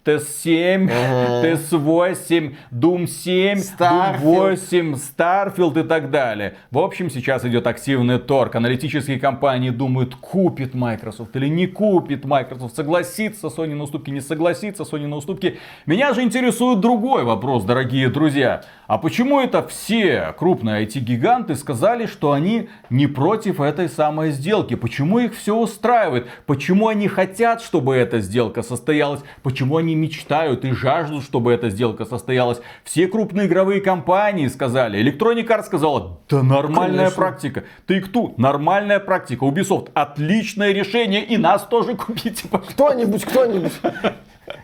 TS7, 0.09 0.91
ага. 0.91 1.47
TS8, 1.47 2.55
Doom 2.73 3.07
7, 3.07 3.59
Starfield. 3.59 4.21
Doom 4.21 4.57
8, 4.57 4.95
Starfield 4.95 5.85
и 5.85 5.87
так 5.87 6.11
далее. 6.11 6.57
В 6.71 6.79
общем, 6.79 7.11
сейчас 7.11 7.45
идет 7.45 7.67
активный 7.67 8.19
торг. 8.19 8.55
Аналитические 8.55 9.21
компании 9.21 9.71
думают, 9.71 10.15
купит 10.15 10.75
Microsoft 10.75 11.37
или 11.37 11.49
не 11.49 11.67
купит 11.67 12.25
Microsoft, 12.25 12.75
согласится 12.75 13.49
Sony 13.49 13.75
на 13.75 13.85
уступки, 13.85 14.11
не 14.11 14.21
согласится 14.21 14.85
Sony 14.85 15.07
на 15.07 15.17
уступки. 15.17 15.59
Меня 15.87 16.15
же 16.15 16.23
интересует 16.23 16.81
другой 16.81 17.25
вопрос, 17.25 17.65
дорогие 17.65 18.09
друзья. 18.09 18.63
А 18.87 18.97
почему 18.97 19.41
это 19.41 19.67
все 19.67 20.35
крупные 20.39 20.87
IT-гиганты 20.87 21.55
сказали, 21.55 22.07
что 22.07 22.33
они 22.33 22.69
не 22.89 23.07
против 23.07 23.61
этой 23.61 23.89
самой 23.89 24.31
сделки? 24.31 24.77
Почему 24.77 25.19
их 25.19 25.37
все 25.37 25.55
устраивает? 25.55 26.27
Почему 26.47 26.89
они 26.89 27.07
хотят, 27.09 27.61
чтобы 27.61 27.97
эта 27.97 28.21
сделка 28.21 28.63
состоялась? 28.63 29.21
Почему 29.43 29.77
они 29.77 29.95
мечтают 30.01 30.65
и 30.65 30.73
жаждут, 30.73 31.25
чтобы 31.25 31.53
эта 31.53 31.71
сделка 31.71 32.05
состоялась? 32.05 32.61
Все 32.85 33.07
крупные 33.07 33.47
игровые 33.47 33.81
компании 33.81 34.49
сказали. 34.49 35.01
Electronic 35.01 35.47
Arts 35.47 35.65
сказала, 35.65 36.19
да 36.29 36.43
нормальная 36.43 37.11
Конечно. 37.11 37.17
практика. 37.17 37.65
Take-Two, 37.87 38.35
нормальная 38.37 39.01
практика. 39.01 39.45
Ubisoft, 39.45 39.91
отличное 39.95 40.73
решение. 40.73 41.25
И 41.25 41.37
нас 41.37 41.65
тоже 41.65 41.95
купите. 41.95 42.49
Кто-нибудь, 42.51 43.25
кто-нибудь. 43.25 43.73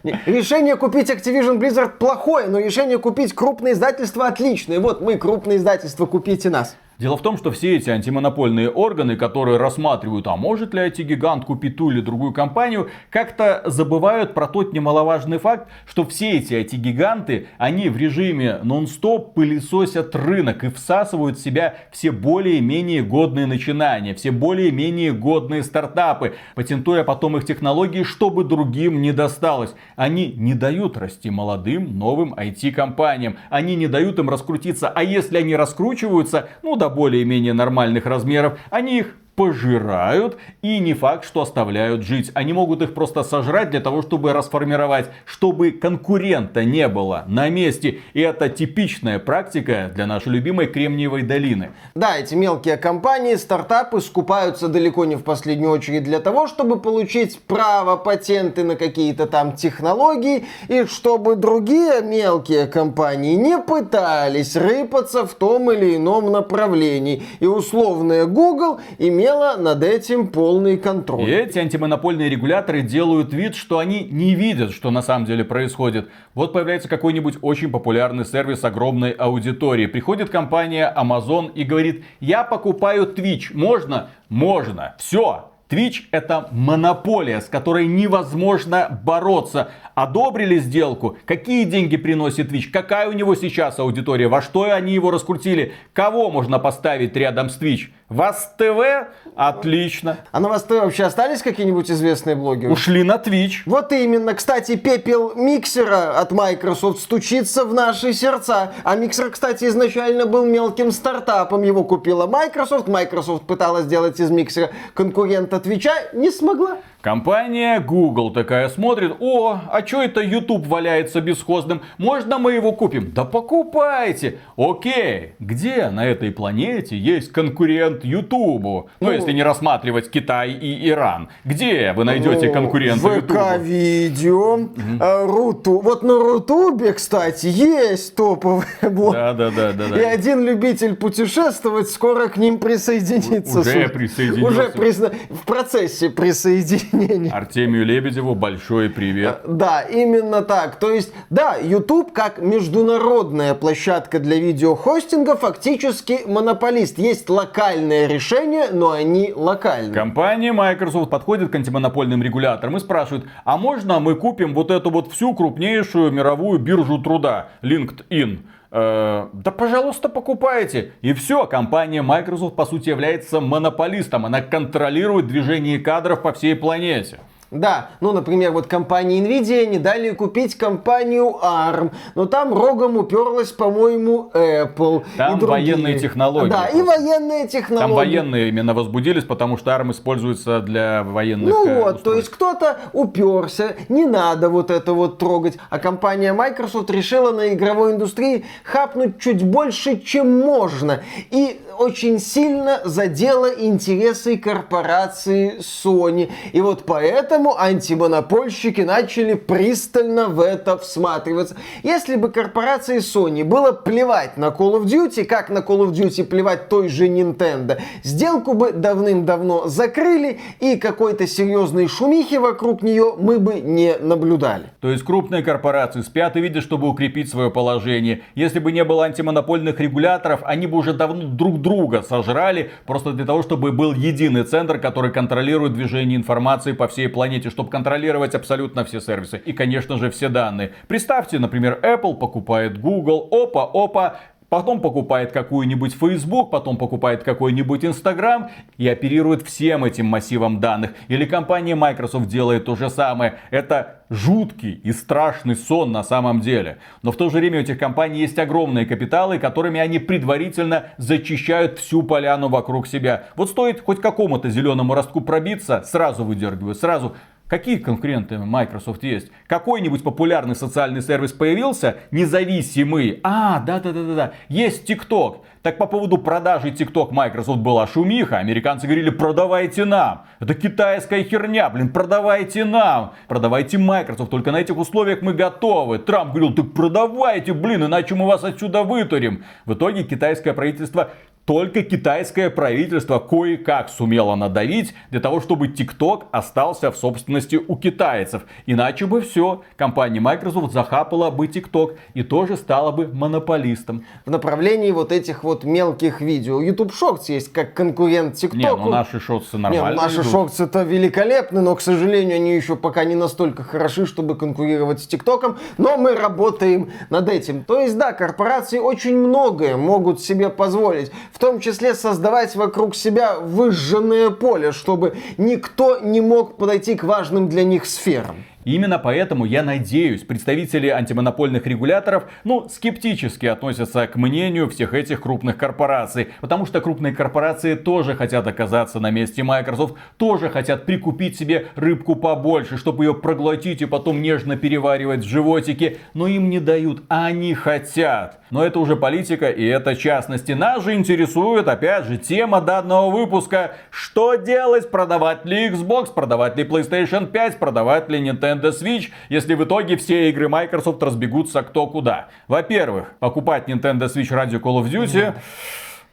Решение 0.02 0.76
купить 0.76 1.10
Activision 1.10 1.58
Blizzard 1.58 1.98
плохое, 1.98 2.46
но 2.48 2.58
решение 2.58 2.98
купить 2.98 3.34
крупное 3.34 3.72
издательство 3.72 4.26
отличное. 4.26 4.80
Вот 4.80 5.00
мы, 5.00 5.16
крупное 5.16 5.56
издательство, 5.56 6.06
купите 6.06 6.50
нас. 6.50 6.76
Дело 6.98 7.16
в 7.16 7.22
том, 7.22 7.36
что 7.36 7.50
все 7.50 7.76
эти 7.76 7.90
антимонопольные 7.90 8.70
органы, 8.70 9.16
которые 9.16 9.56
рассматривают, 9.56 10.28
а 10.28 10.36
может 10.36 10.74
ли 10.74 10.80
IT-гигант 10.82 11.44
купить 11.44 11.76
ту 11.76 11.90
или 11.90 12.00
другую 12.00 12.32
компанию, 12.32 12.88
как-то 13.10 13.62
забывают 13.66 14.32
про 14.32 14.46
тот 14.46 14.72
немаловажный 14.72 15.38
факт, 15.38 15.68
что 15.86 16.04
все 16.04 16.38
эти 16.38 16.54
IT-гиганты, 16.54 17.48
они 17.58 17.88
в 17.88 17.96
режиме 17.96 18.60
нон-стоп 18.62 19.34
пылесосят 19.34 20.14
рынок 20.14 20.62
и 20.62 20.70
всасывают 20.70 21.38
в 21.38 21.42
себя 21.42 21.74
все 21.90 22.12
более-менее 22.12 23.02
годные 23.02 23.46
начинания, 23.46 24.14
все 24.14 24.30
более-менее 24.30 25.12
годные 25.12 25.64
стартапы, 25.64 26.34
патентуя 26.54 27.02
потом 27.02 27.36
их 27.36 27.44
технологии, 27.44 28.04
чтобы 28.04 28.44
другим 28.44 29.02
не 29.02 29.12
досталось. 29.12 29.74
Они 29.96 30.32
не 30.36 30.54
дают 30.54 30.96
расти 30.96 31.28
молодым, 31.28 31.98
новым 31.98 32.34
IT-компаниям. 32.34 33.36
Они 33.50 33.74
не 33.74 33.88
дают 33.88 34.18
им 34.18 34.30
раскрутиться. 34.30 34.88
А 34.88 35.02
если 35.02 35.38
они 35.38 35.56
раскручиваются, 35.56 36.48
ну 36.62 36.76
до 36.76 36.83
более-менее 36.88 37.52
нормальных 37.52 38.06
размеров, 38.06 38.58
они 38.70 38.98
их 38.98 39.14
пожирают 39.36 40.36
и 40.62 40.78
не 40.78 40.94
факт, 40.94 41.24
что 41.24 41.42
оставляют 41.42 42.02
жить. 42.02 42.30
Они 42.34 42.52
могут 42.52 42.82
их 42.82 42.94
просто 42.94 43.24
сожрать 43.24 43.70
для 43.70 43.80
того, 43.80 44.02
чтобы 44.02 44.32
расформировать, 44.32 45.06
чтобы 45.24 45.72
конкурента 45.72 46.64
не 46.64 46.88
было 46.88 47.24
на 47.26 47.48
месте. 47.48 48.00
И 48.12 48.20
это 48.20 48.48
типичная 48.48 49.18
практика 49.18 49.90
для 49.94 50.06
нашей 50.06 50.28
любимой 50.28 50.66
Кремниевой 50.66 51.22
долины. 51.22 51.70
Да, 51.94 52.16
эти 52.16 52.34
мелкие 52.34 52.76
компании, 52.76 53.34
стартапы 53.34 54.00
скупаются 54.00 54.68
далеко 54.68 55.04
не 55.04 55.16
в 55.16 55.22
последнюю 55.22 55.72
очередь 55.72 56.04
для 56.04 56.20
того, 56.20 56.46
чтобы 56.46 56.78
получить 56.78 57.40
право, 57.40 57.96
патенты 57.96 58.62
на 58.62 58.76
какие-то 58.76 59.26
там 59.26 59.56
технологии, 59.56 60.46
и 60.68 60.84
чтобы 60.84 61.36
другие 61.36 62.02
мелкие 62.02 62.66
компании 62.66 63.34
не 63.34 63.58
пытались 63.58 64.56
рыпаться 64.56 65.26
в 65.26 65.34
том 65.34 65.72
или 65.72 65.96
ином 65.96 66.30
направлении. 66.30 67.22
И 67.40 67.46
условная 67.46 68.26
Google 68.26 68.80
имеет 68.98 69.23
имела 69.24 69.56
над 69.56 69.82
этим 69.82 70.28
полный 70.28 70.76
контроль. 70.76 71.28
И 71.28 71.32
эти 71.32 71.58
антимонопольные 71.58 72.28
регуляторы 72.28 72.82
делают 72.82 73.32
вид, 73.32 73.56
что 73.56 73.78
они 73.78 74.04
не 74.04 74.34
видят, 74.34 74.72
что 74.72 74.90
на 74.90 75.00
самом 75.00 75.24
деле 75.24 75.44
происходит. 75.44 76.10
Вот 76.34 76.52
появляется 76.52 76.88
какой-нибудь 76.88 77.38
очень 77.40 77.70
популярный 77.70 78.26
сервис 78.26 78.64
огромной 78.64 79.12
аудитории. 79.12 79.86
Приходит 79.86 80.28
компания 80.28 80.92
Amazon 80.94 81.50
и 81.54 81.64
говорит, 81.64 82.04
я 82.20 82.44
покупаю 82.44 83.06
Twitch. 83.06 83.54
Можно? 83.54 84.10
Можно. 84.28 84.94
Все. 84.98 85.50
Twitch 85.70 86.02
это 86.10 86.48
монополия, 86.52 87.40
с 87.40 87.46
которой 87.46 87.86
невозможно 87.86 89.00
бороться. 89.02 89.70
Одобрили 89.94 90.58
сделку? 90.58 91.16
Какие 91.24 91.64
деньги 91.64 91.96
приносит 91.96 92.52
Twitch? 92.52 92.70
Какая 92.70 93.08
у 93.08 93.12
него 93.12 93.34
сейчас 93.34 93.78
аудитория? 93.78 94.28
Во 94.28 94.42
что 94.42 94.70
они 94.70 94.92
его 94.92 95.10
раскрутили? 95.10 95.72
Кого 95.94 96.30
можно 96.30 96.58
поставить 96.58 97.16
рядом 97.16 97.48
с 97.48 97.58
Twitch? 97.58 97.88
Вас 98.10 98.54
ТВ? 98.58 99.08
Отлично. 99.34 100.18
А 100.30 100.38
на 100.38 100.48
Вас 100.48 100.62
ТВ 100.64 100.72
вообще 100.72 101.04
остались 101.04 101.40
какие-нибудь 101.40 101.90
известные 101.90 102.36
блогеры? 102.36 102.72
Ушли 102.72 103.02
на 103.02 103.16
Twitch. 103.16 103.62
Вот 103.64 103.92
именно. 103.92 104.34
Кстати, 104.34 104.76
пепел 104.76 105.34
миксера 105.34 106.18
от 106.20 106.30
Microsoft 106.30 107.00
стучится 107.00 107.64
в 107.64 107.72
наши 107.72 108.12
сердца. 108.12 108.74
А 108.84 108.94
миксер, 108.94 109.30
кстати, 109.30 109.64
изначально 109.64 110.26
был 110.26 110.44
мелким 110.44 110.92
стартапом. 110.92 111.62
Его 111.62 111.82
купила 111.82 112.26
Microsoft. 112.26 112.88
Microsoft 112.88 113.46
пыталась 113.46 113.84
сделать 113.84 114.20
из 114.20 114.30
миксера 114.30 114.70
конкурента 114.92 115.56
Twitch, 115.56 115.88
не 116.12 116.30
смогла. 116.30 116.78
Компания 117.04 117.80
Google 117.80 118.30
такая 118.32 118.70
смотрит, 118.70 119.16
о, 119.20 119.60
а 119.70 119.86
что 119.86 120.02
это 120.02 120.22
YouTube 120.22 120.66
валяется 120.66 121.20
бесхозным, 121.20 121.82
можно 121.98 122.38
мы 122.38 122.54
его 122.54 122.72
купим? 122.72 123.12
Да 123.12 123.26
покупайте! 123.26 124.38
Окей, 124.56 125.34
где 125.38 125.90
на 125.90 126.06
этой 126.06 126.30
планете 126.30 126.96
есть 126.96 127.30
конкурент 127.30 128.06
YouTube? 128.06 128.62
Ну, 128.62 128.88
ну 129.00 129.12
если 129.12 129.32
не 129.32 129.42
рассматривать 129.42 130.10
Китай 130.10 130.52
и 130.52 130.88
Иран. 130.88 131.28
Где 131.44 131.92
вы 131.94 132.04
найдете 132.04 132.46
ну, 132.46 132.52
конкурента 132.54 133.06
YouTube? 133.06 133.60
видео, 133.60 134.54
угу. 134.54 135.26
Руту. 135.26 135.80
Вот 135.80 136.02
на 136.04 136.18
Рутубе, 136.18 136.94
кстати, 136.94 137.48
есть 137.48 138.16
топовый 138.16 138.64
блог. 138.80 139.12
Да, 139.12 139.34
да, 139.34 139.50
да, 139.50 139.72
да, 139.72 139.88
да. 139.88 140.00
И 140.00 140.04
один 140.06 140.42
любитель 140.42 140.96
путешествовать 140.96 141.90
скоро 141.90 142.28
к 142.28 142.38
ним 142.38 142.56
присоединится. 142.56 143.60
Уже 143.60 143.90
присоединился. 143.90 144.46
Уже 144.46 144.70
присо... 144.70 145.12
в 145.28 145.44
процессе 145.44 146.08
присоединится 146.08 146.93
Не-не-не. 146.94 147.30
Артемию 147.30 147.84
Лебедеву 147.84 148.34
большой 148.34 148.88
привет. 148.88 149.40
Да, 149.46 149.82
именно 149.82 150.42
так. 150.42 150.76
То 150.76 150.92
есть, 150.92 151.12
да, 151.30 151.56
YouTube 151.56 152.12
как 152.12 152.38
международная 152.38 153.54
площадка 153.54 154.18
для 154.18 154.38
видеохостинга 154.38 155.36
фактически 155.36 156.20
монополист. 156.26 156.98
Есть 156.98 157.28
локальные 157.28 158.08
решения, 158.08 158.68
но 158.72 158.92
они 158.92 159.32
локальные. 159.34 159.92
Компания 159.92 160.52
Microsoft 160.52 161.10
подходит 161.10 161.50
к 161.50 161.54
антимонопольным 161.54 162.22
регуляторам 162.22 162.76
и 162.76 162.80
спрашивает, 162.80 163.24
а 163.44 163.56
можно 163.56 164.00
мы 164.00 164.14
купим 164.14 164.54
вот 164.54 164.70
эту 164.70 164.90
вот 164.90 165.12
всю 165.12 165.34
крупнейшую 165.34 166.12
мировую 166.12 166.58
биржу 166.58 166.98
труда, 166.98 167.48
LinkedIn? 167.62 168.38
Э, 168.76 169.28
да, 169.32 169.52
пожалуйста, 169.52 170.08
покупайте. 170.08 170.94
И 171.00 171.12
все, 171.12 171.46
компания 171.46 172.02
Microsoft, 172.02 172.56
по 172.56 172.66
сути, 172.66 172.88
является 172.88 173.40
монополистом. 173.40 174.26
Она 174.26 174.40
контролирует 174.40 175.28
движение 175.28 175.78
кадров 175.78 176.22
по 176.22 176.32
всей 176.32 176.56
планете. 176.56 177.20
Да, 177.54 177.90
ну, 178.00 178.12
например, 178.12 178.50
вот 178.50 178.66
компания 178.66 179.20
Nvidia 179.20 179.64
не 179.66 179.78
дали 179.78 180.10
купить 180.10 180.56
компанию 180.56 181.36
ARM, 181.40 181.92
но 182.16 182.26
там 182.26 182.52
рогом 182.52 182.96
уперлась, 182.96 183.52
по-моему, 183.52 184.30
Apple. 184.34 185.04
Там 185.16 185.36
и 185.36 185.40
другие. 185.40 185.74
военные 185.74 185.98
технологии 185.98 186.50
Да, 186.50 186.66
и 186.66 186.82
военные 186.82 187.46
технологии. 187.46 187.86
Там 187.86 187.94
военные 187.94 188.48
именно 188.48 188.74
возбудились, 188.74 189.24
потому 189.24 189.56
что 189.56 189.70
ARM 189.70 189.92
используется 189.92 190.60
для 190.60 191.04
военных 191.04 191.48
Ну 191.54 191.66
э, 191.66 191.74
вот, 191.76 191.84
то 191.84 191.94
устройств. 191.96 192.16
есть 192.16 192.30
кто-то 192.30 192.78
уперся, 192.92 193.74
не 193.88 194.04
надо 194.04 194.48
вот 194.48 194.70
это 194.72 194.92
вот 194.92 195.18
трогать, 195.18 195.56
а 195.70 195.78
компания 195.78 196.32
Microsoft 196.32 196.90
решила 196.90 197.30
на 197.30 197.54
игровой 197.54 197.92
индустрии 197.92 198.44
хапнуть 198.64 199.20
чуть 199.20 199.44
больше, 199.44 200.00
чем 200.00 200.40
можно, 200.40 201.02
и 201.30 201.60
очень 201.78 202.18
сильно 202.18 202.80
задела 202.84 203.46
интересы 203.46 204.36
корпорации 204.36 205.58
Sony. 205.58 206.30
И 206.52 206.60
вот 206.60 206.84
поэтому 206.84 207.43
антимонопольщики 207.52 208.80
начали 208.80 209.34
пристально 209.34 210.28
в 210.28 210.40
это 210.40 210.78
всматриваться. 210.78 211.56
Если 211.82 212.16
бы 212.16 212.30
корпорации 212.30 212.98
Sony 212.98 213.44
было 213.44 213.72
плевать 213.72 214.36
на 214.36 214.46
Call 214.46 214.80
of 214.80 214.84
Duty, 214.84 215.24
как 215.24 215.50
на 215.50 215.58
Call 215.58 215.86
of 215.86 215.92
Duty 215.92 216.24
плевать 216.24 216.68
той 216.68 216.88
же 216.88 217.06
Nintendo, 217.08 217.80
сделку 218.02 218.54
бы 218.54 218.72
давным-давно 218.72 219.68
закрыли, 219.68 220.40
и 220.60 220.76
какой-то 220.76 221.26
серьезной 221.26 221.88
шумихи 221.88 222.36
вокруг 222.36 222.82
нее 222.82 223.14
мы 223.18 223.38
бы 223.38 223.60
не 223.60 223.96
наблюдали. 223.98 224.70
То 224.80 224.90
есть 224.90 225.04
крупные 225.04 225.42
корпорации 225.42 226.00
спят 226.00 226.36
и 226.36 226.40
видят, 226.40 226.62
чтобы 226.62 226.88
укрепить 226.88 227.28
свое 227.28 227.50
положение. 227.50 228.22
Если 228.34 228.58
бы 228.58 228.72
не 228.72 228.84
было 228.84 229.04
антимонопольных 229.04 229.80
регуляторов, 229.80 230.40
они 230.44 230.66
бы 230.66 230.78
уже 230.78 230.92
давно 230.92 231.24
друг 231.24 231.60
друга 231.60 232.02
сожрали, 232.02 232.70
просто 232.86 233.12
для 233.12 233.24
того, 233.24 233.42
чтобы 233.42 233.72
был 233.72 233.92
единый 233.92 234.44
центр, 234.44 234.78
который 234.78 235.10
контролирует 235.12 235.74
движение 235.74 236.16
информации 236.16 236.72
по 236.72 236.88
всей 236.88 237.08
планете, 237.08 237.33
чтобы 237.42 237.70
контролировать 237.70 238.34
абсолютно 238.34 238.84
все 238.84 239.00
сервисы 239.00 239.36
и, 239.38 239.52
конечно 239.52 239.98
же, 239.98 240.10
все 240.10 240.28
данные. 240.28 240.72
Представьте, 240.88 241.38
например, 241.38 241.78
Apple 241.82 242.16
покупает 242.16 242.80
Google, 242.80 243.28
опа, 243.30 243.70
опа, 243.72 244.16
Потом 244.54 244.80
покупает 244.80 245.32
какую-нибудь 245.32 245.96
Facebook, 245.96 246.52
потом 246.52 246.76
покупает 246.76 247.24
какой-нибудь 247.24 247.82
Instagram 247.82 248.50
и 248.76 248.86
оперирует 248.86 249.42
всем 249.42 249.84
этим 249.84 250.06
массивом 250.06 250.60
данных. 250.60 250.92
Или 251.08 251.24
компания 251.24 251.74
Microsoft 251.74 252.28
делает 252.28 252.64
то 252.64 252.76
же 252.76 252.88
самое. 252.88 253.40
Это 253.50 254.02
жуткий 254.10 254.70
и 254.70 254.92
страшный 254.92 255.56
сон 255.56 255.90
на 255.90 256.04
самом 256.04 256.40
деле. 256.40 256.78
Но 257.02 257.10
в 257.10 257.16
то 257.16 257.30
же 257.30 257.38
время 257.38 257.58
у 257.58 257.62
этих 257.62 257.80
компаний 257.80 258.20
есть 258.20 258.38
огромные 258.38 258.86
капиталы, 258.86 259.40
которыми 259.40 259.80
они 259.80 259.98
предварительно 259.98 260.84
зачищают 260.98 261.80
всю 261.80 262.04
поляну 262.04 262.48
вокруг 262.48 262.86
себя. 262.86 263.24
Вот 263.34 263.50
стоит 263.50 263.80
хоть 263.80 264.00
какому-то 264.00 264.50
зеленому 264.50 264.94
ростку 264.94 265.20
пробиться, 265.20 265.82
сразу 265.84 266.22
выдергивают, 266.22 266.78
сразу 266.78 267.16
Какие 267.46 267.76
конкуренты 267.76 268.38
Microsoft 268.38 269.02
есть? 269.02 269.30
Какой-нибудь 269.46 270.02
популярный 270.02 270.56
социальный 270.56 271.02
сервис 271.02 271.32
появился, 271.32 271.98
независимый? 272.10 273.20
А, 273.22 273.60
да-да-да-да, 273.60 274.32
есть 274.48 274.90
TikTok. 274.90 275.42
Так 275.60 275.76
по 275.76 275.86
поводу 275.86 276.16
продажи 276.16 276.68
TikTok 276.70 277.12
Microsoft 277.12 277.60
была 277.60 277.86
шумиха. 277.86 278.38
Американцы 278.38 278.86
говорили, 278.86 279.10
продавайте 279.10 279.84
нам. 279.84 280.24
Это 280.40 280.54
китайская 280.54 281.22
херня, 281.22 281.68
блин, 281.68 281.90
продавайте 281.90 282.64
нам. 282.64 283.12
Продавайте 283.28 283.76
Microsoft, 283.76 284.30
только 284.30 284.50
на 284.50 284.60
этих 284.60 284.78
условиях 284.78 285.20
мы 285.20 285.34
готовы. 285.34 285.98
Трамп 285.98 286.30
говорил, 286.30 286.54
так 286.54 286.72
продавайте, 286.72 287.52
блин, 287.52 287.84
иначе 287.84 288.14
мы 288.14 288.26
вас 288.26 288.42
отсюда 288.42 288.84
вытурим. 288.84 289.44
В 289.66 289.74
итоге 289.74 290.04
китайское 290.04 290.54
правительство 290.54 291.10
только 291.44 291.82
китайское 291.82 292.48
правительство 292.48 293.18
кое-как 293.18 293.90
сумело 293.90 294.34
надавить 294.34 294.94
для 295.10 295.20
того, 295.20 295.40
чтобы 295.40 295.68
TikTok 295.68 296.24
остался 296.30 296.90
в 296.90 296.96
собственности 296.96 297.56
у 297.56 297.76
китайцев. 297.76 298.42
Иначе 298.66 299.06
бы 299.06 299.20
все, 299.20 299.62
компания 299.76 300.20
Microsoft 300.20 300.72
захапала 300.72 301.30
бы 301.30 301.46
TikTok 301.46 301.96
и 302.14 302.22
тоже 302.22 302.56
стала 302.56 302.92
бы 302.92 303.08
монополистом. 303.08 304.04
В 304.24 304.30
направлении 304.30 304.90
вот 304.90 305.12
этих 305.12 305.44
вот 305.44 305.64
мелких 305.64 306.20
видео. 306.20 306.62
YouTube 306.62 306.92
Shorts 306.92 307.24
есть 307.28 307.52
как 307.52 307.74
конкурент 307.74 308.36
TikTok. 308.36 308.56
Не, 308.56 308.74
ну 308.74 308.88
наши 308.88 309.20
шотсы 309.20 309.56
Не, 309.56 309.62
нормально 309.62 309.96
ну 309.96 310.02
наши 310.02 310.22
идут. 310.22 310.58
это 310.58 310.82
великолепны, 310.82 311.60
но, 311.60 311.76
к 311.76 311.82
сожалению, 311.82 312.36
они 312.36 312.54
еще 312.54 312.76
пока 312.76 313.04
не 313.04 313.14
настолько 313.14 313.62
хороши, 313.64 314.06
чтобы 314.06 314.34
конкурировать 314.36 315.02
с 315.02 315.06
ТикТоком. 315.06 315.58
Но 315.76 315.98
мы 315.98 316.14
работаем 316.14 316.90
над 317.10 317.28
этим. 317.28 317.64
То 317.64 317.80
есть, 317.80 317.98
да, 317.98 318.12
корпорации 318.12 318.78
очень 318.78 319.16
многое 319.16 319.76
могут 319.76 320.20
себе 320.20 320.48
позволить. 320.48 321.12
В 321.34 321.40
том 321.40 321.58
числе 321.58 321.96
создавать 321.96 322.54
вокруг 322.54 322.94
себя 322.94 323.40
выжженное 323.40 324.30
поле, 324.30 324.70
чтобы 324.70 325.16
никто 325.36 325.98
не 325.98 326.20
мог 326.20 326.56
подойти 326.56 326.94
к 326.94 327.02
важным 327.02 327.48
для 327.48 327.64
них 327.64 327.86
сферам. 327.86 328.44
И 328.64 328.74
Именно 328.74 328.98
поэтому, 328.98 329.44
я 329.44 329.62
надеюсь, 329.62 330.22
представители 330.22 330.88
антимонопольных 330.88 331.64
регуляторов, 331.64 332.24
ну, 332.42 332.68
скептически 332.68 333.46
относятся 333.46 334.08
к 334.08 334.16
мнению 334.16 334.68
всех 334.68 334.94
этих 334.94 335.20
крупных 335.20 335.56
корпораций. 335.56 336.30
Потому 336.40 336.66
что 336.66 336.80
крупные 336.80 337.14
корпорации 337.14 337.76
тоже 337.76 338.16
хотят 338.16 338.48
оказаться 338.48 338.98
на 338.98 339.12
месте 339.12 339.44
Microsoft, 339.44 339.94
тоже 340.16 340.50
хотят 340.50 340.86
прикупить 340.86 341.38
себе 341.38 341.68
рыбку 341.76 342.16
побольше, 342.16 342.76
чтобы 342.76 343.04
ее 343.04 343.14
проглотить 343.14 343.80
и 343.80 343.86
потом 343.86 344.20
нежно 344.20 344.56
переваривать 344.56 345.20
в 345.20 345.28
животике. 345.28 345.98
Но 346.12 346.26
им 346.26 346.50
не 346.50 346.58
дают, 346.58 347.04
а 347.08 347.26
они 347.26 347.54
хотят. 347.54 348.40
Но 348.50 348.64
это 348.64 348.78
уже 348.78 348.94
политика 348.94 349.50
и 349.50 349.64
это 349.64 349.96
частности. 349.96 350.52
Нас 350.52 350.84
же 350.84 350.94
интересует, 350.94 351.66
опять 351.66 352.04
же, 352.04 352.18
тема 352.18 352.60
данного 352.60 353.10
выпуска. 353.10 353.76
Что 353.90 354.36
делать? 354.36 354.90
Продавать 354.90 355.44
ли 355.44 355.70
Xbox, 355.70 356.12
продавать 356.14 356.56
ли 356.56 356.64
PlayStation 356.64 357.26
5, 357.26 357.58
продавать 357.58 358.08
ли 358.08 358.18
Nintendo 358.18 358.53
Switch, 358.62 359.10
если 359.28 359.54
в 359.54 359.64
итоге 359.64 359.96
все 359.96 360.30
игры 360.30 360.48
Microsoft 360.48 361.02
разбегутся 361.02 361.62
кто 361.62 361.86
куда. 361.86 362.28
Во-первых, 362.48 363.14
покупать 363.18 363.68
Nintendo 363.68 364.06
Switch 364.06 364.34
ради 364.34 364.56
Call 364.56 364.82
of 364.82 364.90
Duty... 364.90 365.34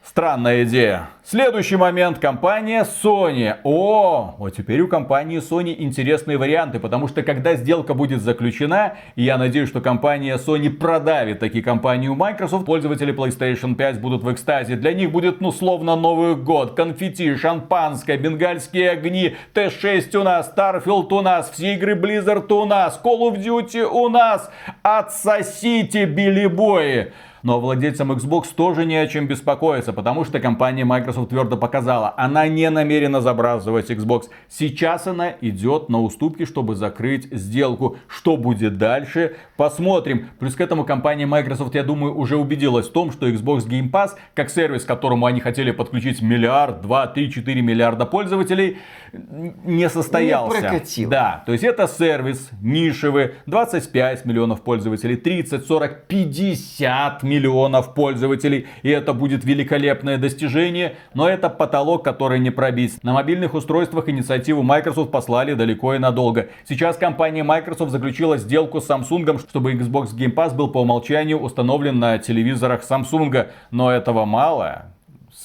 Странная 0.04 0.64
идея. 0.64 1.10
Следующий 1.24 1.76
момент. 1.76 2.18
Компания 2.18 2.84
Sony. 2.84 3.54
О, 3.62 4.34
вот 4.36 4.50
теперь 4.50 4.80
у 4.80 4.88
компании 4.88 5.38
Sony 5.38 5.76
интересные 5.78 6.38
варианты, 6.38 6.80
потому 6.80 7.06
что 7.06 7.22
когда 7.22 7.54
сделка 7.54 7.94
будет 7.94 8.20
заключена, 8.20 8.96
и 9.14 9.22
я 9.22 9.38
надеюсь, 9.38 9.68
что 9.68 9.80
компания 9.80 10.36
Sony 10.38 10.70
продавит 10.70 11.38
таки 11.38 11.62
компанию 11.62 12.16
Microsoft, 12.16 12.66
пользователи 12.66 13.14
PlayStation 13.14 13.76
5 13.76 14.00
будут 14.00 14.24
в 14.24 14.32
экстазе. 14.32 14.74
Для 14.74 14.92
них 14.92 15.12
будет, 15.12 15.40
ну, 15.40 15.52
словно 15.52 15.94
Новый 15.94 16.34
год. 16.34 16.74
Конфетти, 16.74 17.36
шампанское, 17.36 18.16
бенгальские 18.16 18.90
огни, 18.90 19.36
Т6 19.54 20.16
у 20.16 20.24
нас, 20.24 20.52
Starfield 20.54 21.14
у 21.14 21.20
нас, 21.20 21.48
все 21.52 21.74
игры 21.74 21.94
Blizzard 21.94 22.52
у 22.52 22.64
нас, 22.66 23.00
Call 23.02 23.32
of 23.32 23.36
Duty 23.36 23.84
у 23.84 24.08
нас. 24.08 24.50
Отсосите, 24.82 26.06
билибои. 26.06 27.12
Но 27.42 27.58
владельцам 27.58 28.12
Xbox 28.12 28.48
тоже 28.54 28.84
не 28.86 28.96
о 28.96 29.06
чем 29.08 29.26
беспокоиться, 29.26 29.92
потому 29.92 30.24
что 30.24 30.38
компания 30.38 30.84
Microsoft 30.84 31.30
твердо 31.30 31.56
показала, 31.56 32.14
она 32.16 32.46
не 32.46 32.70
намерена 32.70 33.20
забрасывать 33.20 33.90
Xbox. 33.90 34.24
Сейчас 34.48 35.08
она 35.08 35.34
идет 35.40 35.88
на 35.88 36.00
уступки, 36.00 36.44
чтобы 36.44 36.76
закрыть 36.76 37.26
сделку. 37.32 37.96
Что 38.06 38.36
будет 38.36 38.78
дальше, 38.78 39.34
посмотрим. 39.56 40.28
Плюс 40.38 40.54
к 40.54 40.60
этому 40.60 40.84
компания 40.84 41.26
Microsoft, 41.26 41.74
я 41.74 41.82
думаю, 41.82 42.16
уже 42.16 42.36
убедилась 42.36 42.88
в 42.88 42.92
том, 42.92 43.10
что 43.10 43.28
Xbox 43.28 43.68
Game 43.68 43.90
Pass, 43.90 44.10
как 44.34 44.48
сервис, 44.48 44.84
к 44.84 44.88
которому 44.88 45.26
они 45.26 45.40
хотели 45.40 45.72
подключить 45.72 46.22
миллиард, 46.22 46.80
два, 46.80 47.08
три, 47.08 47.30
четыре 47.30 47.60
миллиарда 47.60 48.06
пользователей, 48.06 48.78
не 49.12 49.88
состоялся. 49.88 50.56
Не 50.56 50.60
прокатил. 50.60 51.10
Да, 51.10 51.42
то 51.44 51.52
есть 51.52 51.64
это 51.64 51.88
сервис 51.88 52.50
нишевый, 52.60 53.32
25 53.46 54.24
миллионов 54.26 54.62
пользователей, 54.62 55.16
30, 55.16 55.66
40, 55.66 56.06
50 56.06 57.22
миллионов 57.24 57.31
пользователей. 57.94 58.66
И 58.82 58.90
это 58.90 59.12
будет 59.12 59.44
великолепное 59.44 60.18
достижение, 60.18 60.96
но 61.14 61.28
это 61.28 61.48
потолок, 61.48 62.04
который 62.04 62.38
не 62.38 62.50
пробить. 62.50 63.02
На 63.02 63.12
мобильных 63.12 63.54
устройствах 63.54 64.08
инициативу 64.08 64.62
Microsoft 64.62 65.10
послали 65.10 65.54
далеко 65.54 65.94
и 65.94 65.98
надолго. 65.98 66.48
Сейчас 66.68 66.96
компания 66.96 67.42
Microsoft 67.42 67.92
заключила 67.92 68.38
сделку 68.38 68.80
с 68.80 68.88
Samsung, 68.88 69.40
чтобы 69.48 69.72
Xbox 69.74 70.14
Game 70.16 70.34
Pass 70.34 70.54
был 70.54 70.68
по 70.68 70.78
умолчанию 70.78 71.38
установлен 71.40 71.98
на 71.98 72.18
телевизорах 72.18 72.82
Samsung. 72.82 73.48
Но 73.70 73.90
этого 73.90 74.24
мало. 74.24 74.91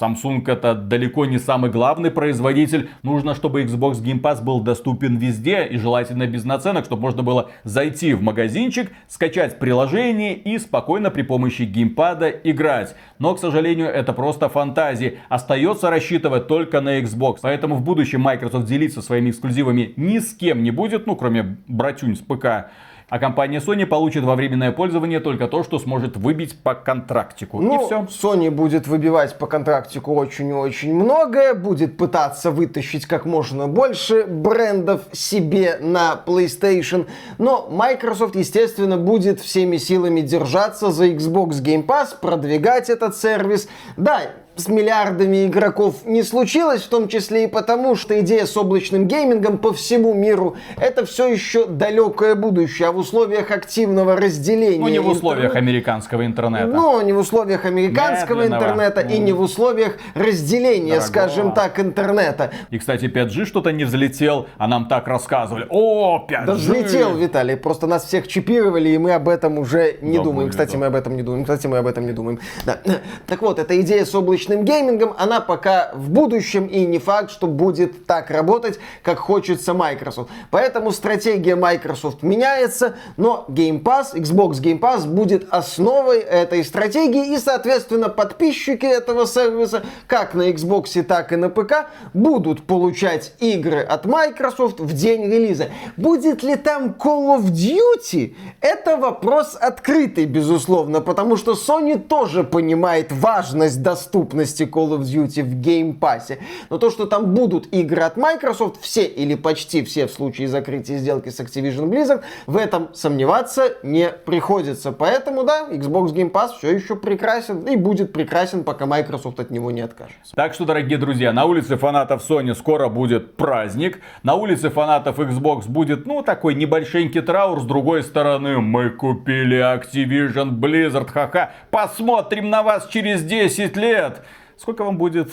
Samsung 0.00 0.42
это 0.46 0.74
далеко 0.74 1.26
не 1.26 1.38
самый 1.38 1.70
главный 1.70 2.10
производитель. 2.10 2.90
Нужно, 3.02 3.34
чтобы 3.34 3.62
Xbox 3.62 4.02
Game 4.02 4.20
Pass 4.20 4.42
был 4.42 4.60
доступен 4.60 5.16
везде 5.16 5.64
и 5.66 5.76
желательно 5.76 6.26
без 6.26 6.44
наценок, 6.44 6.84
чтобы 6.84 7.02
можно 7.02 7.22
было 7.22 7.50
зайти 7.64 8.14
в 8.14 8.22
магазинчик, 8.22 8.90
скачать 9.08 9.58
приложение 9.58 10.34
и 10.34 10.58
спокойно 10.58 11.10
при 11.10 11.22
помощи 11.22 11.62
геймпада 11.62 12.28
играть. 12.28 12.94
Но, 13.18 13.34
к 13.34 13.40
сожалению, 13.40 13.88
это 13.88 14.12
просто 14.12 14.48
фантазии. 14.48 15.18
Остается 15.28 15.90
рассчитывать 15.90 16.46
только 16.46 16.80
на 16.80 17.00
Xbox. 17.00 17.38
Поэтому 17.42 17.74
в 17.74 17.82
будущем 17.82 18.20
Microsoft 18.20 18.66
делиться 18.66 19.02
своими 19.02 19.30
эксклюзивами 19.30 19.92
ни 19.96 20.18
с 20.18 20.34
кем 20.34 20.62
не 20.62 20.70
будет, 20.70 21.06
ну, 21.06 21.16
кроме 21.16 21.58
братюнь 21.66 22.16
с 22.16 22.20
ПК. 22.20 22.70
А 23.08 23.18
компания 23.18 23.58
Sony 23.58 23.86
получит 23.86 24.22
во 24.24 24.34
временное 24.34 24.70
пользование 24.70 25.20
только 25.20 25.48
то, 25.48 25.64
что 25.64 25.78
сможет 25.78 26.18
выбить 26.18 26.58
по 26.58 26.74
контрактику. 26.74 27.58
Ну, 27.58 27.82
И 27.82 27.86
все. 27.86 28.06
Sony 28.22 28.50
будет 28.50 28.86
выбивать 28.86 29.38
по 29.38 29.46
контрактику 29.46 30.14
очень 30.14 30.50
и 30.50 30.52
очень 30.52 30.94
многое, 30.94 31.54
будет 31.54 31.96
пытаться 31.96 32.50
вытащить 32.50 33.06
как 33.06 33.24
можно 33.24 33.66
больше 33.66 34.24
брендов 34.26 35.02
себе 35.12 35.78
на 35.80 36.20
PlayStation, 36.26 37.06
но 37.38 37.68
Microsoft, 37.70 38.36
естественно, 38.36 38.98
будет 38.98 39.40
всеми 39.40 39.78
силами 39.78 40.20
держаться 40.20 40.90
за 40.90 41.08
Xbox 41.08 41.62
Game 41.62 41.86
Pass, 41.86 42.08
продвигать 42.20 42.90
этот 42.90 43.16
сервис. 43.16 43.68
Да, 43.96 44.20
с 44.58 44.68
миллиардами 44.68 45.46
игроков 45.46 46.04
не 46.04 46.22
случилось, 46.22 46.82
в 46.82 46.88
том 46.88 47.08
числе 47.08 47.44
и 47.44 47.46
потому, 47.46 47.94
что 47.94 48.18
идея 48.20 48.44
с 48.44 48.56
облачным 48.56 49.06
геймингом 49.06 49.58
по 49.58 49.72
всему 49.72 50.14
миру 50.14 50.56
это 50.76 51.06
все 51.06 51.28
еще 51.28 51.66
далекое 51.66 52.34
будущее, 52.34 52.88
а 52.88 52.92
в 52.92 52.98
условиях 52.98 53.50
активного 53.52 54.16
разделения... 54.16 54.78
Ну, 54.80 54.88
не 54.88 54.98
в 54.98 55.08
условиях 55.08 55.52
интернета- 55.52 55.58
американского 55.58 56.26
интернета. 56.26 56.66
ну, 56.66 57.00
не 57.02 57.12
в 57.12 57.18
условиях 57.18 57.64
американского 57.64 58.42
Медленного. 58.42 58.62
интернета 58.64 59.00
и 59.02 59.18
не 59.18 59.32
в 59.32 59.40
условиях 59.40 59.96
разделения, 60.14 60.94
Дорогого. 60.98 61.06
скажем 61.08 61.52
так, 61.52 61.78
интернета. 61.78 62.50
И, 62.70 62.78
кстати, 62.78 63.04
5G 63.04 63.44
что-то 63.44 63.70
не 63.70 63.84
взлетел, 63.84 64.46
а 64.58 64.66
нам 64.66 64.88
так 64.88 65.06
рассказывали. 65.06 65.66
О, 65.70 66.26
5G! 66.28 66.46
Да 66.46 66.54
взлетел, 66.54 67.16
Виталий, 67.16 67.56
просто 67.56 67.86
нас 67.86 68.04
всех 68.06 68.26
чипировали, 68.26 68.88
и 68.88 68.98
мы 68.98 69.12
об 69.12 69.28
этом 69.28 69.58
уже 69.58 69.98
не 70.00 70.16
Забыли, 70.16 70.24
думаем. 70.24 70.50
Кстати, 70.50 70.72
да. 70.72 70.78
мы 70.78 70.86
об 70.86 70.94
этом 70.96 71.16
не 71.16 71.22
думаем. 71.22 71.44
Кстати, 71.44 71.66
мы 71.68 71.78
об 71.78 71.86
этом 71.86 72.06
не 72.06 72.12
думаем. 72.12 72.40
Да. 72.66 72.78
Так 73.26 73.42
вот, 73.42 73.58
эта 73.58 73.80
идея 73.80 74.04
с 74.04 74.14
облачным 74.14 74.47
геймингом, 74.56 75.14
она 75.18 75.40
пока 75.40 75.90
в 75.94 76.10
будущем, 76.10 76.66
и 76.66 76.84
не 76.86 76.98
факт, 76.98 77.30
что 77.30 77.46
будет 77.46 78.06
так 78.06 78.30
работать, 78.30 78.78
как 79.02 79.18
хочется 79.18 79.74
Microsoft. 79.74 80.30
Поэтому 80.50 80.90
стратегия 80.92 81.56
Microsoft 81.56 82.22
меняется, 82.22 82.96
но 83.16 83.44
Game 83.48 83.82
Pass, 83.82 84.14
Xbox 84.14 84.60
Game 84.62 84.80
Pass 84.80 85.06
будет 85.06 85.46
основой 85.50 86.20
этой 86.20 86.64
стратегии, 86.64 87.34
и, 87.34 87.38
соответственно, 87.38 88.08
подписчики 88.08 88.86
этого 88.86 89.26
сервиса, 89.26 89.84
как 90.06 90.34
на 90.34 90.50
Xbox, 90.50 91.02
так 91.02 91.32
и 91.32 91.36
на 91.36 91.50
ПК, 91.50 91.88
будут 92.14 92.66
получать 92.66 93.34
игры 93.40 93.80
от 93.80 94.06
Microsoft 94.06 94.80
в 94.80 94.92
день 94.92 95.24
релиза. 95.24 95.66
Будет 95.96 96.42
ли 96.42 96.56
там 96.56 96.96
Call 96.98 97.38
of 97.38 97.52
Duty? 97.52 98.34
Это 98.60 98.96
вопрос 98.96 99.56
открытый, 99.60 100.24
безусловно, 100.24 101.00
потому 101.00 101.36
что 101.36 101.52
Sony 101.52 101.98
тоже 101.98 102.44
понимает 102.44 103.12
важность 103.12 103.82
доступности 103.82 104.37
Call 104.44 104.98
of 104.98 105.00
Duty 105.00 105.42
в 105.42 105.60
Game 105.60 105.98
Pass. 105.98 106.38
Но 106.70 106.78
то, 106.78 106.90
что 106.90 107.06
там 107.06 107.34
будут 107.34 107.72
игры 107.72 108.02
от 108.02 108.16
Microsoft, 108.16 108.80
все 108.80 109.04
или 109.04 109.34
почти 109.34 109.82
все 109.82 110.06
в 110.06 110.12
случае 110.12 110.48
закрытия 110.48 110.98
сделки 110.98 111.28
с 111.28 111.40
Activision 111.40 111.88
Blizzard, 111.88 112.22
в 112.46 112.56
этом 112.56 112.94
сомневаться 112.94 113.74
не 113.82 114.10
приходится. 114.10 114.92
Поэтому, 114.92 115.44
да, 115.44 115.68
Xbox 115.70 116.12
Game 116.12 116.30
Pass 116.30 116.50
все 116.58 116.74
еще 116.74 116.96
прекрасен 116.96 117.66
и 117.66 117.76
будет 117.76 118.12
прекрасен, 118.12 118.64
пока 118.64 118.86
Microsoft 118.86 119.40
от 119.40 119.50
него 119.50 119.70
не 119.70 119.80
откажется. 119.80 120.34
Так 120.34 120.54
что, 120.54 120.64
дорогие 120.64 120.98
друзья, 120.98 121.32
на 121.32 121.44
улице 121.44 121.76
фанатов 121.76 122.28
Sony 122.28 122.54
скоро 122.54 122.88
будет 122.88 123.36
праздник. 123.36 124.00
На 124.22 124.34
улице 124.34 124.70
фанатов 124.70 125.18
Xbox 125.18 125.68
будет, 125.68 126.06
ну, 126.06 126.22
такой 126.22 126.54
небольшенький 126.54 127.20
траур. 127.20 127.60
С 127.60 127.64
другой 127.64 128.02
стороны, 128.02 128.58
мы 128.58 128.90
купили 128.90 129.58
Activision 129.58 130.50
Blizzard, 130.50 131.10
ха-ха. 131.10 131.52
Посмотрим 131.70 132.50
на 132.50 132.62
вас 132.62 132.88
через 132.88 133.22
10 133.22 133.76
лет. 133.76 134.22
Сколько 134.58 134.82
вам 134.82 134.98
будет 134.98 135.32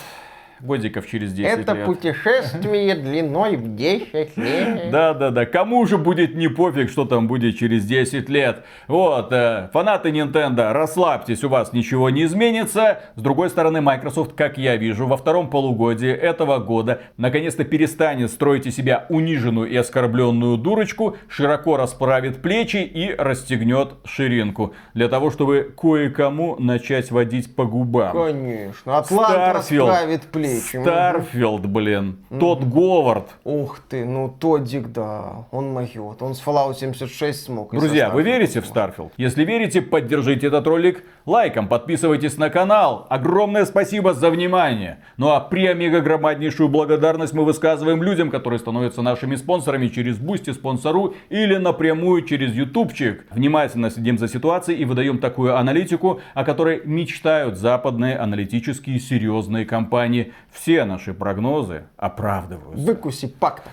годиков 0.61 1.07
через 1.07 1.33
10 1.33 1.59
Это 1.59 1.73
лет? 1.73 1.85
путешествие 1.85 2.95
длиной 3.05 3.55
в 3.57 3.75
10 3.75 4.37
лет. 4.37 4.91
Да, 4.91 5.13
да, 5.13 5.31
да. 5.31 5.45
Кому 5.45 5.85
же 5.85 5.97
будет 5.97 6.35
не 6.35 6.47
пофиг, 6.47 6.89
что 6.89 7.05
там 7.05 7.27
будет 7.27 7.57
через 7.57 7.85
10 7.85 8.29
лет. 8.29 8.63
Вот, 8.87 9.31
э, 9.31 9.69
фанаты 9.73 10.09
Nintendo, 10.09 10.71
расслабьтесь, 10.71 11.43
у 11.43 11.49
вас 11.49 11.73
ничего 11.73 12.09
не 12.09 12.23
изменится. 12.23 13.01
С 13.15 13.21
другой 13.21 13.49
стороны, 13.49 13.81
Microsoft, 13.81 14.33
как 14.33 14.57
я 14.57 14.75
вижу, 14.77 15.07
во 15.07 15.17
втором 15.17 15.49
полугодии 15.49 16.11
этого 16.11 16.59
года 16.59 17.01
наконец-то 17.17 17.63
перестанет 17.63 18.31
строить 18.31 18.65
из 18.65 18.75
себя 18.75 19.05
униженную 19.09 19.69
и 19.69 19.75
оскорбленную 19.75 20.57
дурочку, 20.57 21.17
широко 21.27 21.77
расправит 21.77 22.41
плечи 22.41 22.77
и 22.77 23.13
расстегнет 23.15 23.95
ширинку. 24.05 24.73
Для 24.93 25.07
того, 25.07 25.31
чтобы 25.31 25.73
кое-кому 25.79 26.55
начать 26.59 27.11
водить 27.11 27.55
по 27.55 27.65
губам. 27.65 28.11
Конечно. 28.15 28.97
Атлант 28.97 29.55
расправит 29.55 30.21
плечи. 30.23 30.44
Starfield, 30.47 31.65
блин. 31.65 32.17
Тодд 32.39 32.63
Говард. 32.63 33.29
Ух 33.43 33.79
ты, 33.89 34.05
ну 34.05 34.29
Тодик, 34.29 34.91
да, 34.91 35.45
он 35.51 35.71
могет. 35.73 36.21
Он 36.21 36.35
с 36.35 36.41
Fallout 36.45 36.75
76 36.75 37.43
смог. 37.43 37.71
Друзья, 37.71 38.09
вы 38.09 38.23
верите 38.23 38.61
в. 38.61 38.65
Starfield? 38.65 39.13
Если 39.17 39.43
верите, 39.45 39.81
поддержите 39.81 40.47
этот 40.47 40.65
ролик 40.67 41.03
лайком, 41.25 41.67
подписывайтесь 41.67 42.37
на 42.37 42.49
канал. 42.49 43.07
Огромное 43.09 43.65
спасибо 43.65 44.13
за 44.13 44.29
внимание. 44.29 44.99
Ну 45.17 45.29
а 45.29 45.39
премега 45.39 46.01
громаднейшую 46.01 46.69
благодарность 46.69 47.33
мы 47.33 47.45
высказываем 47.45 48.03
людям, 48.03 48.29
которые 48.29 48.59
становятся 48.59 49.01
нашими 49.01 49.35
спонсорами 49.35 49.87
через 49.87 50.17
Boosty, 50.17 50.51
Sponsr 50.51 51.15
или 51.29 51.55
напрямую 51.57 52.23
через 52.23 52.53
ютубчик. 52.53 53.25
Внимательно 53.31 53.89
следим 53.89 54.17
за 54.17 54.27
ситуацией 54.27 54.79
и 54.79 54.85
выдаем 54.85 55.19
такую 55.19 55.57
аналитику, 55.57 56.21
о 56.33 56.43
которой 56.43 56.81
мечтают 56.85 57.57
западные 57.57 58.17
аналитические 58.17 58.99
серьезные 58.99 59.65
компании. 59.65 60.33
Все 60.51 60.85
наши 60.85 61.13
прогнозы 61.13 61.83
оправдываются. 61.97 62.85
Выкуси, 62.85 63.27
Пактер. 63.27 63.69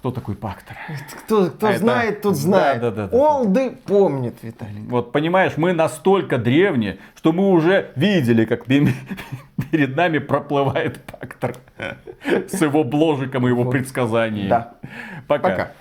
Кто 0.00 0.10
такой 0.12 0.34
Пактор? 0.34 0.78
Кто, 1.24 1.50
кто 1.50 1.68
Это- 1.68 1.78
знает, 1.78 2.22
тот 2.22 2.34
знает. 2.34 2.80
Да, 2.80 2.90
да, 2.90 2.96
да, 2.96 3.02
да, 3.02 3.08
да. 3.08 3.16
Олды 3.18 3.72
помнит, 3.84 4.34
Виталий. 4.40 4.80
Вот 4.88 5.12
понимаешь, 5.12 5.58
мы 5.58 5.74
настолько 5.74 6.38
древние, 6.38 6.96
что 7.14 7.32
мы 7.34 7.50
уже 7.50 7.90
видели, 7.96 8.46
как 8.46 8.64
пе- 8.64 8.94
перед 9.70 9.94
нами 9.94 10.16
проплывает 10.16 11.04
Пактор 11.04 11.56
с 12.16 12.58
его 12.62 12.82
бложиком 12.82 13.46
и 13.46 13.50
его 13.50 13.66
предсказаниями. 13.66 14.48
Да. 14.48 14.72
Пока. 15.26 15.50
Пока. 15.50 15.72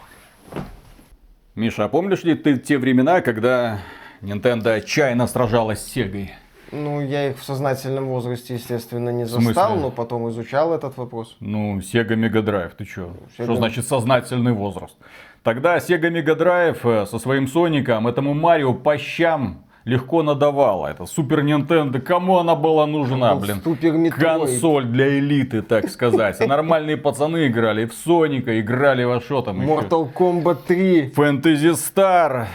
Миша, 1.55 1.86
а 1.86 1.88
помнишь 1.88 2.24
ли 2.24 2.36
ты 2.36 2.57
те 2.57 2.78
времена, 2.78 3.22
когда 3.22 3.80
Nintendo 4.20 4.74
отчаянно 4.74 5.28
сражалась 5.28 5.80
с 5.80 5.88
Сегой? 5.93 6.34
Ну, 6.72 7.01
я 7.01 7.30
их 7.30 7.39
в 7.39 7.43
сознательном 7.43 8.07
возрасте, 8.07 8.53
естественно, 8.55 9.09
не 9.09 9.26
застал, 9.26 9.76
но 9.78 9.89
потом 9.91 10.30
изучал 10.30 10.74
этот 10.74 10.97
вопрос. 10.97 11.36
Ну, 11.39 11.80
Sega 11.80 12.15
Mega 12.15 12.41
Drive, 12.43 12.72
ты 12.78 12.86
чё? 12.86 13.11
Sega- 13.38 13.43
Что 13.45 13.55
значит 13.55 13.88
сознательный 13.88 14.53
возраст? 14.53 14.95
Тогда 15.43 15.78
Sega 15.78 16.09
Mega 16.11 16.36
Drive 16.38 16.80
э, 16.84 17.05
со 17.05 17.17
своим 17.20 17.47
Соником 17.47 18.07
этому 18.07 18.34
Марио 18.34 18.74
по 18.74 18.97
щам 18.97 19.63
легко 19.86 20.22
надавала. 20.22 20.88
Это 20.88 21.05
Супер 21.05 21.43
Nintendo, 21.43 21.99
кому 21.99 22.38
она 22.38 22.55
была 22.55 22.86
нужна, 22.86 23.34
Был 23.34 23.41
блин? 23.41 23.61
Супер. 23.63 24.11
Консоль 24.11 24.86
для 24.86 25.17
элиты, 25.17 25.61
так 25.61 25.89
сказать. 25.89 26.39
А 26.41 26.45
нормальные 26.45 26.97
пацаны 26.97 27.47
играли 27.47 27.86
в 27.86 27.93
Соника, 27.93 28.59
играли 28.59 29.03
во 29.05 29.20
что 29.22 29.41
там 29.41 29.61
еще? 29.61 29.70
Mortal 29.72 30.13
Kombat 30.13 30.57
3. 30.67 31.11
Фэнтези 31.15 31.74
Стар. 31.74 32.47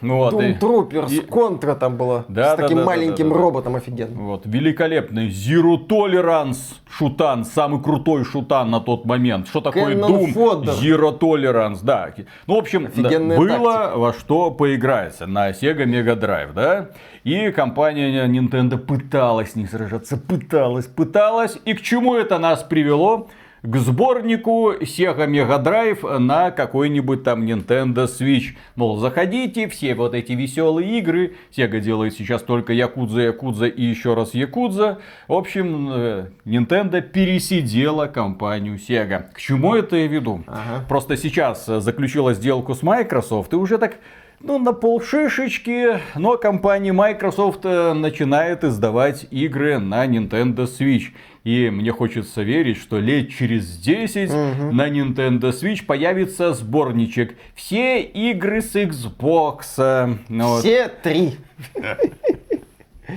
Вот, 0.00 0.32
и- 0.34 0.36
Doom 0.36 0.58
Troopers, 0.60 1.12
и- 1.12 1.20
Контра 1.20 1.74
там 1.74 1.96
была. 1.96 2.24
Да, 2.28 2.54
с 2.54 2.56
да, 2.56 2.62
таким 2.62 2.78
да, 2.78 2.84
маленьким 2.84 3.28
да, 3.28 3.34
да. 3.34 3.40
роботом 3.40 3.76
офигенным. 3.76 4.26
Вот, 4.26 4.42
великолепный 4.46 5.28
Zero 5.28 5.76
Tolerance 5.86 6.58
шутан, 6.88 7.44
самый 7.44 7.82
крутой 7.82 8.24
шутан 8.24 8.70
на 8.70 8.80
тот 8.80 9.04
момент. 9.04 9.48
Что 9.48 9.60
такое 9.60 9.94
Cannon 9.94 10.08
Doom? 10.08 10.34
Fodder. 10.34 10.80
Zero 10.80 11.18
Tolerance, 11.18 11.80
да. 11.82 12.10
Ну, 12.46 12.54
в 12.54 12.58
общем, 12.58 12.84
да, 12.84 12.88
Офигенная 13.08 13.36
было 13.38 13.72
тактика. 13.72 13.98
во 13.98 14.12
что 14.12 14.50
поиграть 14.50 15.20
на 15.20 15.50
Sega 15.50 15.84
Mega 15.84 16.18
Drive, 16.18 16.52
да. 16.54 16.90
И 17.24 17.50
компания 17.50 18.26
Nintendo 18.26 18.78
пыталась 18.78 19.52
с 19.52 19.56
ней 19.56 19.66
сражаться, 19.66 20.16
пыталась, 20.16 20.86
пыталась. 20.86 21.58
И 21.64 21.74
к 21.74 21.82
чему 21.82 22.14
это 22.14 22.38
нас 22.38 22.62
привело? 22.62 23.28
К 23.62 23.76
сборнику 23.76 24.72
Sega 24.72 25.26
Mega 25.28 25.62
Drive 25.62 26.18
на 26.18 26.50
какой-нибудь 26.50 27.24
там 27.24 27.42
Nintendo 27.42 28.06
Switch. 28.06 28.56
Мол, 28.74 28.96
заходите, 28.96 29.68
все 29.68 29.94
вот 29.94 30.14
эти 30.14 30.32
веселые 30.32 30.98
игры. 30.98 31.36
Sega 31.54 31.78
делает 31.78 32.14
сейчас 32.14 32.42
только 32.42 32.72
Якудза, 32.72 33.20
Якудза 33.20 33.66
и 33.66 33.82
еще 33.82 34.14
раз 34.14 34.32
Якудза. 34.32 35.00
В 35.28 35.34
общем, 35.34 35.90
э, 35.92 36.26
Nintendo 36.46 37.02
пересидела 37.02 38.06
компанию 38.06 38.76
Sega. 38.76 39.26
К 39.34 39.38
чему 39.38 39.74
это 39.74 39.96
я 39.96 40.06
веду? 40.06 40.42
Ага. 40.46 40.86
Просто 40.88 41.18
сейчас 41.18 41.68
э, 41.68 41.80
заключила 41.80 42.32
сделку 42.32 42.74
с 42.74 42.82
Microsoft 42.82 43.52
и 43.52 43.56
уже 43.56 43.76
так 43.76 43.96
ну, 44.42 44.58
на 44.58 44.72
полшишечки, 44.72 46.00
но 46.14 46.38
компания 46.38 46.92
Microsoft 46.92 47.60
э, 47.64 47.92
начинает 47.92 48.64
издавать 48.64 49.26
игры 49.30 49.78
на 49.78 50.06
Nintendo 50.06 50.64
Switch. 50.66 51.08
И 51.44 51.70
мне 51.70 51.90
хочется 51.90 52.42
верить, 52.42 52.76
что 52.76 52.98
лет 52.98 53.30
через 53.30 53.76
10 53.78 54.30
на 54.72 54.88
Nintendo 54.88 55.50
Switch 55.52 55.84
появится 55.84 56.52
сборничек. 56.52 57.36
Все 57.54 58.02
игры 58.02 58.60
с 58.60 58.74
Xbox. 58.76 60.18
Ну 60.28 60.48
вот. 60.48 60.60
Все 60.60 60.88
три. 60.88 61.36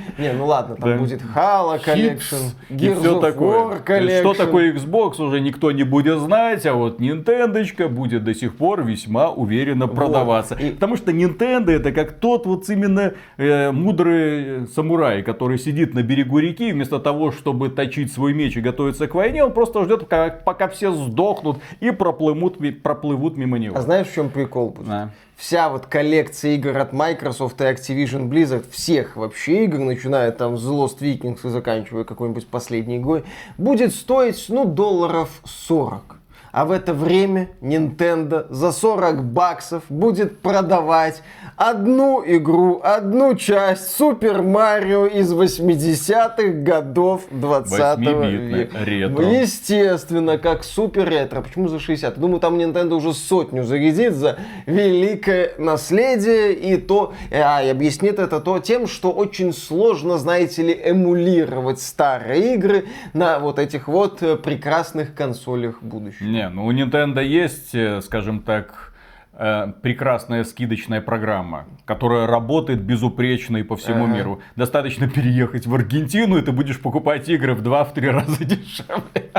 Не, 0.18 0.34
ну 0.34 0.46
ладно, 0.46 0.76
там 0.76 0.90
Да. 0.92 0.98
будет 0.98 1.22
Halo 1.36 1.80
Collection, 1.84 2.52
Gears 2.70 3.00
все 3.00 3.20
такое. 3.20 3.70
Есть, 4.00 4.20
Что 4.20 4.32
Collection. 4.32 4.36
такое 4.38 4.74
Xbox 4.74 5.22
уже 5.22 5.40
никто 5.40 5.72
не 5.72 5.84
будет 5.84 6.20
знать, 6.20 6.66
а 6.66 6.74
вот 6.74 7.00
Nintendo 7.00 7.88
будет 7.90 8.24
до 8.24 8.34
сих 8.34 8.56
пор 8.56 8.84
весьма 8.84 9.30
уверенно 9.30 9.88
продаваться. 9.88 10.56
И- 10.56 10.72
Потому 10.72 10.98
что 10.98 11.12
Nintendo 11.12 11.72
это 11.72 11.92
как 11.92 12.14
тот 12.14 12.46
вот 12.46 12.68
именно 12.70 13.14
э, 13.38 13.72
мудрый 13.72 14.68
самурай, 14.68 15.24
который 15.24 15.58
сидит 15.58 15.94
на 15.94 16.04
берегу 16.04 16.40
реки, 16.40 16.72
вместо 16.72 17.00
того, 17.00 17.32
чтобы 17.32 17.70
точить 17.70 18.12
свой 18.12 18.34
меч 18.34 18.58
и 18.58 18.62
готовиться 18.62 19.08
к 19.08 19.16
войне, 19.16 19.44
он 19.44 19.54
просто 19.54 19.84
ждет, 19.84 20.02
пока, 20.02 20.30
пока 20.30 20.68
все 20.68 20.92
сдохнут 20.92 21.58
и 21.80 21.92
проплывут, 21.92 22.58
проплывут 22.82 23.38
мимо 23.38 23.58
него. 23.60 23.78
А 23.78 23.82
знаешь, 23.82 24.08
в 24.08 24.14
чем 24.14 24.30
прикол 24.30 24.70
будет? 24.70 24.88
Да. 24.88 25.10
Вся 25.36 25.70
вот 25.70 25.88
коллекция 25.88 26.52
игр 26.52 26.78
от 26.78 26.94
Microsoft 26.94 27.60
и 27.60 27.64
Activision 27.64 28.30
Blizzard, 28.30 28.70
всех 28.72 29.16
вообще 29.16 29.66
игр, 29.66 29.80
начиная 29.80 30.32
там 30.32 30.58
с 30.58 30.66
Lost 30.66 31.00
Vikings 31.00 31.46
и 31.46 31.50
заканчивая 31.50 32.04
какой-нибудь 32.04 32.48
последней 32.48 32.98
игрой, 32.98 33.24
будет 33.58 33.94
стоить, 33.94 34.46
ну, 34.50 34.66
долларов 34.66 35.42
40. 35.44 36.23
А 36.54 36.66
в 36.66 36.72
это 36.72 36.94
время 36.94 37.50
Nintendo 37.62 38.46
за 38.52 38.72
40 38.72 39.24
баксов 39.26 39.86
будет 39.90 40.40
продавать 40.40 41.24
одну 41.58 42.24
игру, 42.24 42.80
одну 42.84 43.34
часть 43.34 43.96
Супер 43.96 44.44
Марио 44.44 45.08
из 45.08 45.34
80-х 45.34 46.44
годов 46.62 47.24
20 47.32 47.72
Восьмибитная, 47.72 48.30
века. 48.30 48.78
ретро. 48.86 49.26
Естественно, 49.26 50.38
как 50.38 50.64
супер 50.64 51.10
ретро. 51.10 51.42
Почему 51.42 51.70
за 51.70 51.80
60? 51.80 52.20
Думаю, 52.20 52.40
там 52.40 52.56
Nintendo 52.60 52.94
уже 52.94 53.16
сотню 53.16 53.64
зарядит 53.64 54.14
за 54.14 54.38
великое 54.68 55.54
наследие. 55.58 56.54
И 56.54 56.78
то, 56.78 57.14
а, 57.32 57.64
и 57.64 57.70
объяснит 57.70 58.20
это 58.20 58.40
то 58.40 58.60
тем, 58.60 58.86
что 58.86 59.12
очень 59.12 59.54
сложно, 59.54 60.20
знаете 60.20 60.62
ли, 60.62 60.82
эмулировать 60.86 61.82
старые 61.82 62.54
игры 62.54 62.86
на 63.14 63.40
вот 63.40 63.58
этих 63.58 63.88
вот 63.88 64.22
э, 64.22 64.36
прекрасных 64.36 65.16
консолях 65.16 65.82
будущего. 65.82 66.28
Не, 66.28 66.43
ну 66.50 66.66
у 66.66 66.72
Nintendo 66.72 67.24
есть, 67.24 67.76
э, 67.76 68.02
скажем 68.02 68.42
так, 68.42 68.94
э, 69.34 69.74
прекрасная 69.82 70.44
скидочная 70.44 71.02
программа, 71.02 71.66
которая 71.86 72.28
работает 72.28 72.82
безупречно 72.82 73.58
и 73.58 73.64
по 73.64 73.76
всему 73.76 74.06
Ага. 74.06 74.14
миру. 74.16 74.42
Достаточно 74.56 75.08
переехать 75.10 75.66
в 75.66 75.74
Аргентину, 75.74 76.38
и 76.38 76.42
ты 76.42 76.52
будешь 76.52 76.80
покупать 76.80 77.28
игры 77.30 77.56
в 77.56 77.62
2-3 77.62 78.10
раза 78.12 78.46
дешевле. 78.46 79.32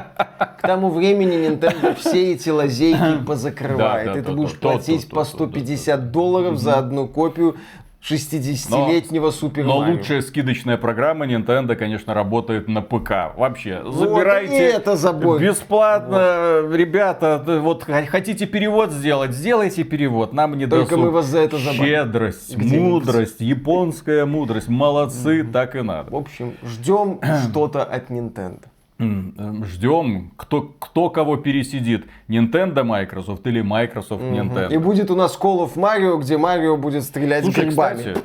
К 0.59 0.67
тому 0.67 0.91
времени 0.91 1.49
Nintendo 1.49 1.95
все 1.95 2.33
эти 2.33 2.49
лазейки 2.49 3.25
позакрывает. 3.27 4.07
Да, 4.07 4.13
да, 4.15 4.19
и 4.19 4.23
ты 4.23 4.31
да, 4.31 4.37
будешь 4.37 4.59
платить 4.59 5.09
по 5.09 5.25
то, 5.25 5.31
то, 5.31 5.47
150 5.47 6.11
долларов 6.11 6.59
за 6.59 6.79
одну 6.79 7.07
копию 7.07 7.57
60-летнего 8.05 9.31
Супер 9.31 9.65
Но 9.65 9.79
лучшая 9.79 10.21
скидочная 10.21 10.77
программа 10.77 11.27
Nintendo, 11.27 11.75
конечно, 11.75 12.13
работает 12.13 12.69
на 12.69 12.83
ПК. 12.83 13.35
Вообще, 13.37 13.81
Вот 13.83 13.95
забирайте 13.95 14.57
это 14.69 14.97
забудь. 14.97 15.41
бесплатно, 15.41 16.63
ребята. 16.71 17.43
т- 17.45 17.59
Вот 17.61 17.85
хотите 17.85 18.47
перевод 18.47 18.91
сделать, 18.91 19.33
сделайте 19.33 19.85
перевод. 19.85 20.33
Нам 20.35 20.59
не 20.59 20.67
Только 20.67 20.91
досуг. 20.97 21.05
мы 21.07 21.11
вас 21.11 21.27
за 21.27 21.39
это 21.41 21.57
забаним. 21.59 21.85
Щедрость, 21.85 22.57
мудрость, 22.59 23.41
японская 23.41 24.27
мудрость. 24.27 24.69
Молодцы, 24.69 25.43
так 25.45 25.75
и 25.77 25.81
надо. 25.83 26.11
В 26.11 26.17
общем, 26.17 26.55
ждем 26.63 27.21
что-то 27.49 27.83
от 27.85 28.11
Nintendo. 28.11 28.61
Эм, 28.99 29.65
Ждем, 29.65 30.31
кто, 30.37 30.63
кто 30.79 31.11
кого 31.11 31.37
пересидит. 31.37 32.07
Nintendo 32.29 32.85
Microsoft 32.85 33.47
или 33.47 33.61
Microsoft 33.61 34.23
Nintendo. 34.23 34.73
И 34.73 34.79
будет 34.79 35.11
у 35.11 35.17
нас 35.17 35.37
Call 35.41 35.67
of 35.67 35.75
Mario, 35.75 36.21
где 36.21 36.39
Марио 36.39 36.77
будет 36.77 37.03
стрелять 37.03 37.45
Слушай, 37.45 37.67
грибами. 37.67 37.97
кстати, 37.97 38.21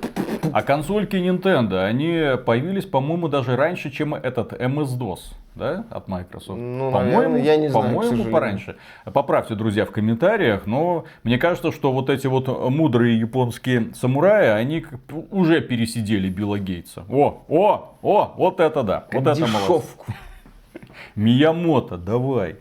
а 0.54 0.62
консольки 0.62 1.16
Nintendo, 1.16 1.84
они 1.84 2.38
появились, 2.44 2.86
по-моему, 2.86 3.28
даже 3.28 3.56
раньше, 3.56 3.92
чем 3.92 4.14
этот 4.16 4.54
MS-DOS, 4.54 5.20
да, 5.56 5.86
от 5.90 6.08
Microsoft. 6.08 6.60
Ну, 6.60 6.92
по-моему, 6.92 7.38
я 7.38 7.58
не 7.58 7.68
знаю, 7.68 7.86
По-моему, 7.86 8.26
пораньше. 8.26 8.76
Поправьте, 9.06 9.56
друзья, 9.56 9.86
в 9.86 9.92
комментариях, 9.92 10.66
но 10.66 11.06
мне 11.24 11.38
кажется, 11.38 11.72
что 11.72 11.92
вот 11.92 12.10
эти 12.10 12.28
вот 12.28 12.48
мудрые 12.70 13.20
японские 13.20 13.94
самураи, 13.94 14.48
они 14.48 14.86
уже 15.32 15.62
пересидели 15.62 16.30
Билла 16.30 16.60
Гейтса. 16.60 17.06
О, 17.10 17.44
о, 17.48 17.96
о, 18.02 18.34
вот 18.38 18.60
это 18.60 18.84
да, 18.84 19.06
вот 19.12 19.28
это 19.28 19.48
молодцы. 19.48 19.88
Миямото, 21.20 21.98
давай. 21.98 22.56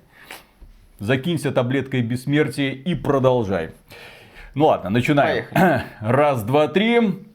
Закинься 0.98 1.52
таблеткой 1.52 2.02
бессмертия 2.02 2.72
и 2.72 2.96
продолжай. 2.96 3.70
Ну 4.56 4.66
ладно, 4.66 4.90
начинаем. 4.90 5.44
Раз, 6.00 6.42
два, 6.42 6.66
три. 6.66 7.27